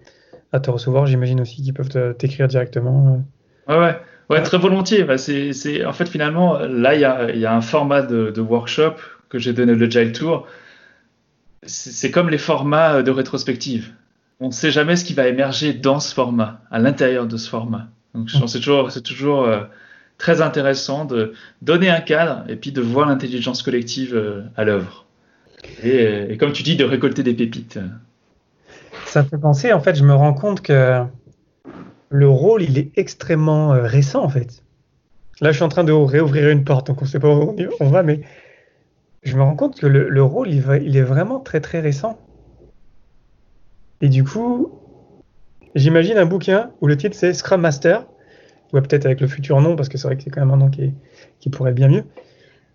[0.52, 3.24] à te recevoir, j'imagine aussi qu'ils peuvent t'écrire directement.
[3.66, 3.96] Ouais, ouais.
[4.30, 5.04] Ouais, très volontiers.
[5.04, 8.40] Bah, c'est, en fait, finalement, là, il y a, y a un format de, de
[8.40, 8.94] workshop
[9.34, 10.46] que j'ai donné le Agile Tour,
[11.64, 13.90] c'est comme les formats de rétrospective.
[14.38, 17.48] On ne sait jamais ce qui va émerger dans ce format, à l'intérieur de ce
[17.48, 17.88] format.
[18.14, 19.64] Donc c'est toujours, euh,
[20.18, 25.04] très intéressant de donner un cadre et puis de voir l'intelligence collective euh, à l'œuvre.
[25.82, 27.80] Et, et, comme tu dis, de récolter des pépites.
[29.06, 31.02] Ça me fait penser, en fait, je me rends compte que
[32.08, 34.62] le rôle, il est extrêmement euh, récent, en fait.
[35.40, 37.56] Là, je suis en train de réouvrir une porte, donc on ne sait pas où
[37.80, 38.20] on va, mais
[39.24, 42.18] je me rends compte que le, le rôle, il, est vraiment très très récent.
[44.00, 44.70] Et du coup,
[45.74, 48.06] j'imagine un bouquin où le titre c'est Scrum Master,
[48.72, 50.58] ou peut-être avec le futur nom, parce que c'est vrai que c'est quand même un
[50.58, 52.04] nom qui, pourrait être bien mieux.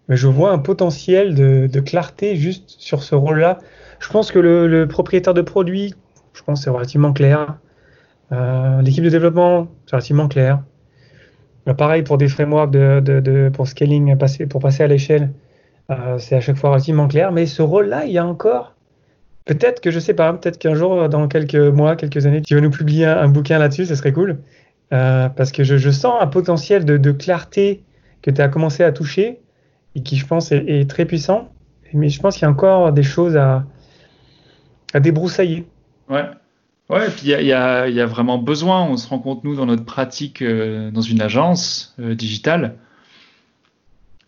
[0.08, 3.60] Mais je vois un potentiel de, clarté juste sur ce rôle-là.
[4.00, 5.94] Je pense que le, propriétaire de produit,
[6.34, 7.60] je pense c'est relativement clair.
[8.32, 10.64] Euh, L'équipe de développement, c'est relativement clair.
[11.78, 14.18] pareil pour des frameworks de, pour scaling,
[14.50, 15.32] pour passer à l'échelle.
[15.90, 18.76] Euh, c'est à chaque fois relativement clair, mais ce rôle-là, il y a encore.
[19.46, 22.62] Peut-être que je sais pas, peut-être qu'un jour, dans quelques mois, quelques années, tu vas
[22.62, 24.40] nous publier un, bouquin là-dessus, ce serait cool.
[24.94, 27.84] Euh, parce que je, sens un potentiel de, clarté
[28.22, 29.40] que tu as commencé à toucher
[29.96, 31.50] et qui, je pense, est, est très puissant.
[31.94, 33.66] Mais je pense qu'il y a encore des choses à,
[34.94, 35.66] débroussailler.
[36.10, 36.26] Ouais.
[36.90, 39.86] Ouais, et puis il y, a, vraiment besoin, on se rend compte, nous, dans notre
[39.86, 42.76] pratique euh, dans une agence digitale,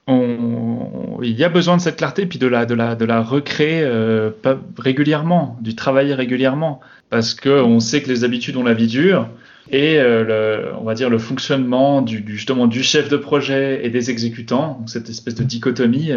[0.08, 4.32] on, il y a besoin de cette clarté, puis de la, de la, recréer euh,
[4.78, 6.80] régulièrement, du travailler régulièrement,
[7.10, 9.30] parce qu'on sait que les habitudes ont la vie dure,
[9.70, 12.38] et euh, le, on va dire le fonctionnement du,
[12.84, 16.12] chef de projet et des exécutants, cette espèce de dichotomie,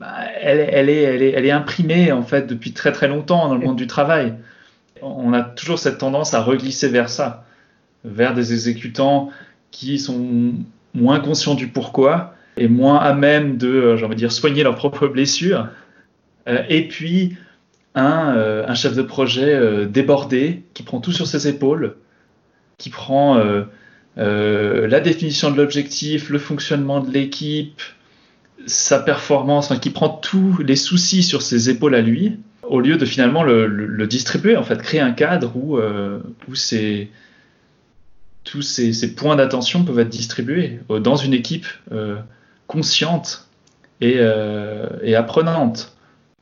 [0.00, 0.06] bah,
[0.40, 3.54] elle, elle, est, elle, est, elle est imprimée en fait depuis très très longtemps dans
[3.54, 4.34] le monde du travail.
[5.02, 7.44] On a toujours cette tendance à reglisser vers ça,
[8.04, 9.30] vers des exécutants
[9.70, 10.54] qui sont
[10.94, 14.62] moins conscients du pourquoi et moins à même de, euh, j'ai envie de dire, soigner
[14.62, 15.68] leurs propres blessures.
[16.48, 17.36] Euh, et puis
[17.94, 21.96] un, euh, un, chef de projet débordé qui prend tout sur ses épaules,
[22.78, 23.42] qui prend
[24.16, 27.80] la définition de l'objectif, le fonctionnement de l'équipe,
[28.66, 32.96] sa performance, enfin, qui prend tous les soucis sur ses épaules à lui au lieu
[32.96, 35.78] de finalement le, le, distribuer, en fait, créer un cadre où,
[36.48, 37.10] où ces,
[38.42, 41.66] tous ces, points d'attention peuvent être distribués dans une équipe
[42.66, 43.48] consciente
[44.00, 45.96] et, euh, apprenante.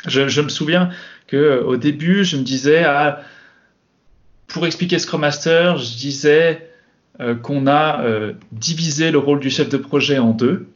[0.07, 0.91] Je, me souviens
[1.27, 3.20] que au début, je me disais, ah,
[4.49, 6.68] pour expliquer Scrum Master, je disais
[7.20, 10.66] euh, qu'on a euh, divisé le rôle du chef de projet en deux,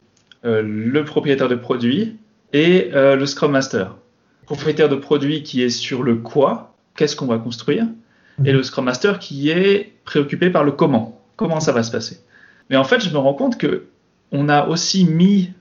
[0.43, 2.15] le propriétaire de produit
[2.53, 3.95] et le Scrum Master
[4.47, 7.85] propriétaire de produit qui est sur le quoi, qu'est-ce qu'on va construire,
[8.45, 12.21] et le Scrum Master qui est préoccupé par le comment, comment ça va se passer.
[12.69, 13.87] Mais en fait, je me rends compte que
[14.31, 15.51] on a aussi mis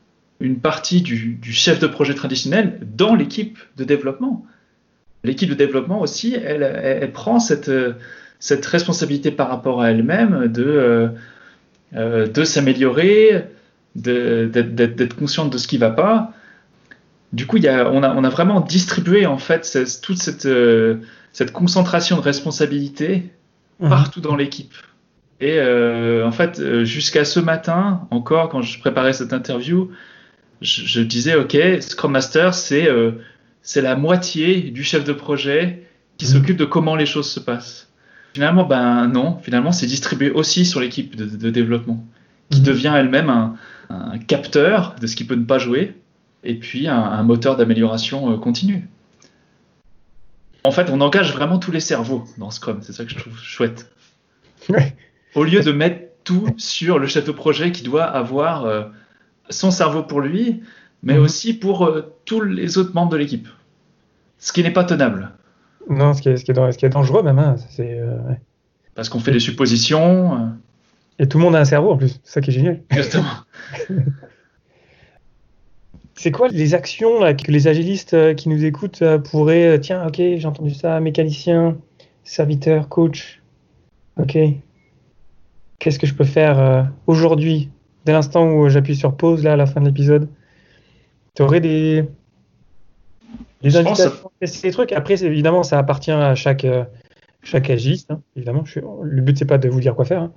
[0.40, 4.44] une partie du, du chef de projet traditionnel dans l'équipe de développement.
[5.24, 7.70] L'équipe de développement aussi, elle, elle, elle, prend cette,
[8.38, 11.10] cette responsabilité par rapport à elle-même de,
[11.94, 13.44] euh, de s'améliorer,
[13.94, 16.32] d'être consciente de ce qui ne va pas,
[17.32, 20.18] du coup, il y a, on, a, on, a, vraiment distribué en fait cette, toute
[20.18, 20.96] cette, euh,
[21.32, 23.30] cette, concentration de responsabilité
[23.80, 23.88] mmh.
[23.88, 24.74] partout dans l'équipe.
[25.40, 29.90] Et euh, en fait, euh, jusqu'à ce matin, encore, quand je préparais cette interview,
[30.62, 33.12] je, je disais, OK, Scrum Master, c'est euh,
[33.74, 36.28] la moitié du chef de projet qui mmh.
[36.28, 37.90] s'occupe de comment les choses se passent.
[38.34, 42.04] Finalement, ben non, finalement, c'est distribué aussi sur l'équipe de, de, développement,
[42.50, 42.64] qui mmh.
[42.64, 43.56] devient elle-même un,
[43.90, 45.94] un capteur de ce qui peut ne pas jouer
[46.44, 48.88] et puis un, un moteur d'amélioration euh, continue.
[50.64, 53.38] En fait, on engage vraiment tous les cerveaux dans Scrum, c'est ça que je trouve
[53.38, 53.92] chouette.
[54.68, 54.96] Ouais.
[55.36, 58.84] Au lieu de mettre tout sur le de projet qui doit avoir euh,
[59.50, 60.62] son cerveau pour lui,
[61.02, 61.22] mais mmh.
[61.22, 63.46] aussi pour euh, tous les autres membres de l'équipe.
[64.38, 65.32] Ce qui n'est pas tenable.
[65.90, 67.38] Non, ce qui est, ce qui est, ce qui est dangereux même.
[67.38, 68.40] Hein, c'est, euh, ouais.
[68.94, 70.52] Parce qu'on fait des suppositions.
[71.18, 72.80] Et tout le monde a un cerveau en plus, c'est ça qui est génial.
[72.90, 73.28] Exactement.
[76.18, 80.46] C'est quoi les actions là, que les agilistes qui nous écoutent pourraient, tiens, ok, j'ai
[80.46, 81.76] entendu ça, mécanicien,
[82.24, 83.42] serviteur, coach,
[84.18, 84.38] ok,
[85.86, 87.68] qu'est-ce que je peux faire euh, aujourd'hui,
[88.04, 90.28] dès l'instant où j'appuie sur pause, là, à la fin de l'épisode
[91.36, 92.04] Tu aurais des,
[93.62, 96.82] des invitations à tester des trucs Après, évidemment, ça appartient à chaque, euh,
[97.44, 98.64] chaque agiliste, hein, évidemment.
[98.64, 100.32] Je suis, le but, c'est pas de vous dire quoi faire, hein,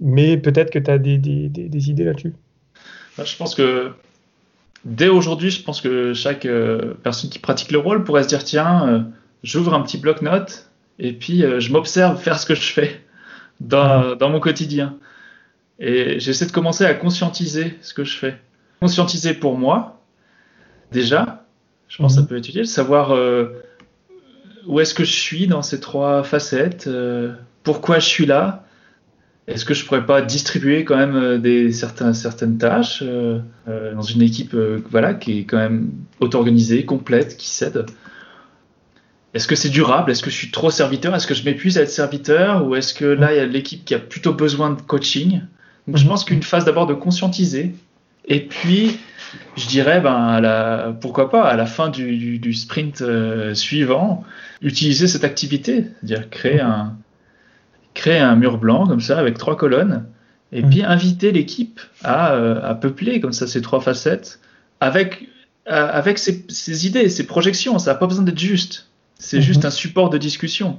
[0.00, 2.34] mais peut-être que tu as des, des, des, des idées là-dessus.
[3.24, 3.92] Je pense que
[4.84, 8.42] dès aujourd'hui, je pense que chaque euh, personne qui pratique le rôle pourrait se dire
[8.42, 9.00] tiens, euh,
[9.44, 13.00] j'ouvre un petit bloc-notes et puis euh, je m'observe faire ce que je fais
[13.60, 14.96] dans, dans mon quotidien.
[15.78, 18.36] Et j'essaie de commencer à conscientiser ce que je fais.
[18.80, 20.00] Conscientiser pour moi,
[20.92, 21.44] déjà,
[21.88, 22.16] je pense mmh.
[22.16, 23.62] que ça peut être utile, savoir euh,
[24.66, 27.32] où est-ce que je suis dans ces trois facettes, euh,
[27.62, 28.64] pourquoi je suis là,
[29.46, 34.02] est-ce que je pourrais pas distribuer quand même euh, des certains, certaines tâches euh, dans
[34.02, 34.54] une équipe
[34.90, 35.90] voilà qui est quand même
[36.20, 37.86] auto-organisée, complète, qui s'aide
[39.34, 40.10] Est-ce que c'est durable?
[40.10, 41.14] Est-ce que je suis trop serviteur?
[41.14, 42.66] Est-ce que je m'épuise à être serviteur?
[42.66, 45.42] Ou est-ce que là il y a l'équipe qui a plutôt besoin de coaching?
[45.86, 47.74] Donc je pense qu'une phase d'abord de conscientiser.
[48.26, 48.98] Et puis
[49.56, 53.54] je dirais ben à la, pourquoi pas à la fin du, du, du sprint euh,
[53.54, 54.24] suivant
[54.62, 56.96] utiliser cette activité, c'est-à-dire créer un
[57.98, 60.06] créer un mur blanc comme ça avec trois colonnes.
[60.52, 60.70] Et mmh.
[60.70, 64.40] puis inviter l'équipe à, euh, à, peupler comme ça ces trois facettes
[64.80, 65.28] avec,
[65.68, 67.78] euh, avec ses, ses, idées, ses projections.
[67.78, 68.87] Ça n'a pas besoin d'être juste.
[69.18, 70.78] C'est juste un support de discussion.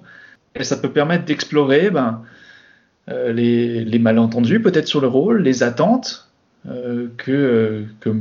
[0.55, 2.23] Et ça peut permettre d'explorer ben,
[3.09, 6.29] euh, les, les, malentendus peut-être sur le rôle, les attentes
[6.67, 8.15] euh, que, que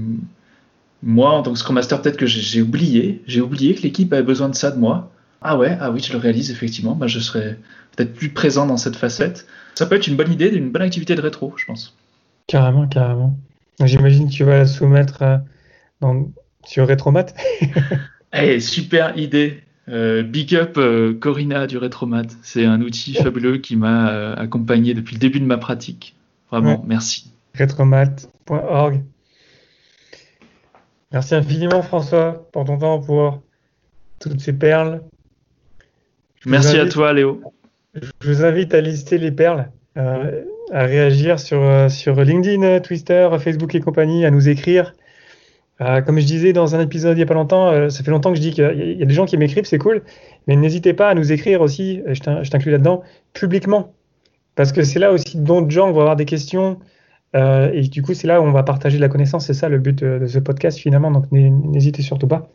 [1.02, 3.22] moi en tant que Scrum Master peut-être que j'ai oublié.
[3.26, 5.10] J'ai oublié que l'équipe avait besoin de ça de moi.
[5.40, 6.94] Ah ouais, ah oui, je le réalise effectivement.
[6.94, 7.56] Bah, je serai
[7.96, 9.46] peut-être plus présent dans cette facette.
[9.74, 11.96] Ça peut être une bonne idée, une bonne activité de rétro, je pense.
[12.46, 13.36] Carrément, carrément.
[13.84, 15.38] J'imagine que tu vas la soumettre euh,
[16.00, 16.28] dans,
[16.64, 17.26] sur Retromat.
[18.32, 19.62] hey, super idée.
[19.89, 22.26] Euh, big up euh, Corina du Retromat.
[22.43, 26.14] C'est un outil fabuleux qui m'a accompagné depuis le début de ma pratique.
[26.51, 27.32] Vraiment, merci.
[27.59, 29.03] Retromat.org.
[31.12, 33.43] Merci infiniment François pour ton temps, pour
[34.20, 35.03] toutes ces perles.
[36.45, 37.43] Merci à toi Léo.
[38.20, 43.80] Je vous invite à lister les perles, à réagir sur, sur LinkedIn, Twitter, Facebook et
[43.80, 44.93] compagnie, à nous écrire.
[45.80, 48.10] Euh, comme je disais dans un épisode il n'y a pas longtemps, euh, ça fait
[48.10, 50.02] longtemps que je dis qu'il y, a des gens qui m'écrivent, c'est cool,
[50.46, 53.02] mais n'hésitez pas à nous écrire aussi, je t'inclus là-dedans,
[53.32, 53.94] publiquement.
[54.56, 56.80] Parce que c'est là aussi d'autres gens vont avoir des questions,
[57.36, 59.68] euh, et du coup c'est là où on va partager de la connaissance, c'est ça
[59.68, 62.48] le but de ce podcast finalement, donc n'hésitez surtout pas.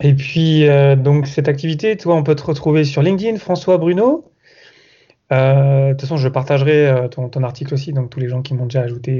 [0.00, 0.66] Et puis,
[0.98, 4.30] donc cette activité, toi, on peut te retrouver sur LinkedIn, François Bruno.
[5.30, 8.66] de toute façon, je partagerai ton, ton, article aussi, donc tous les gens qui m'ont
[8.66, 9.18] déjà ajouté, il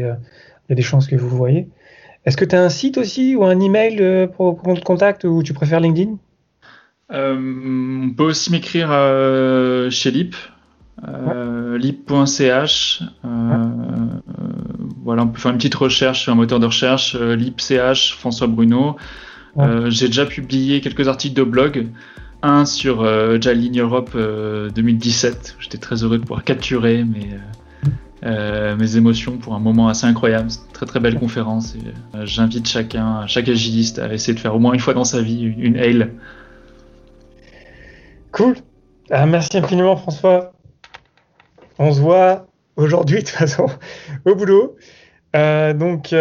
[0.68, 1.68] y a des chances que vous voyez.
[2.28, 5.42] Est-ce que tu as un site aussi ou un email euh, pour prendre contact ou
[5.42, 6.18] tu préfères LinkedIn?
[7.10, 10.36] Euh, On peut aussi m'écrire euh, chez Lip,
[11.78, 13.02] lip.ch.
[15.02, 18.96] voilà, on peut faire une petite recherche sur un moteur de recherche, lip.ch, François Bruno.
[19.86, 21.86] J'ai déjà publié quelques articles de blog.
[22.42, 23.06] Un sur
[23.40, 25.56] Jaline Europe 2017.
[25.60, 27.38] J'étais très heureux de pouvoir capturer mes,
[28.24, 30.48] euh, mes émotions pour un moment assez incroyable.
[30.72, 31.76] Très très belle conférence.
[32.14, 35.22] Euh, j'invite chacun, chaque agiliste à essayer de faire au moins une fois dans sa
[35.22, 36.10] vie une, hail.
[38.32, 38.56] Cool.
[39.10, 40.52] Ah, merci infiniment François.
[41.78, 42.46] On se voit
[42.76, 43.66] aujourd'hui de toute façon
[44.24, 44.76] au boulot.
[45.36, 46.12] Euh, donc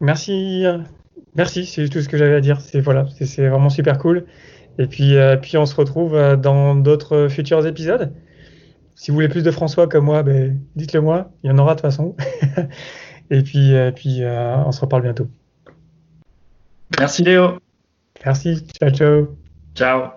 [0.00, 0.64] merci,
[1.34, 2.60] merci, c'est tout ce que j'avais à dire.
[2.60, 4.26] C'est voilà, c'est vraiment super cool.
[4.78, 8.12] Et puis, puis on se retrouve dans d'autres futurs épisodes.
[8.96, 11.30] Si vous voulez plus de François comme moi, ben, dites-le moi.
[11.44, 12.16] Il y en aura de toute façon.
[13.30, 15.28] et puis, euh, puis euh, on se reparle bientôt.
[16.98, 17.58] Merci Léo.
[18.24, 18.66] Merci.
[18.80, 19.36] Ciao, ciao.
[19.74, 20.15] Ciao.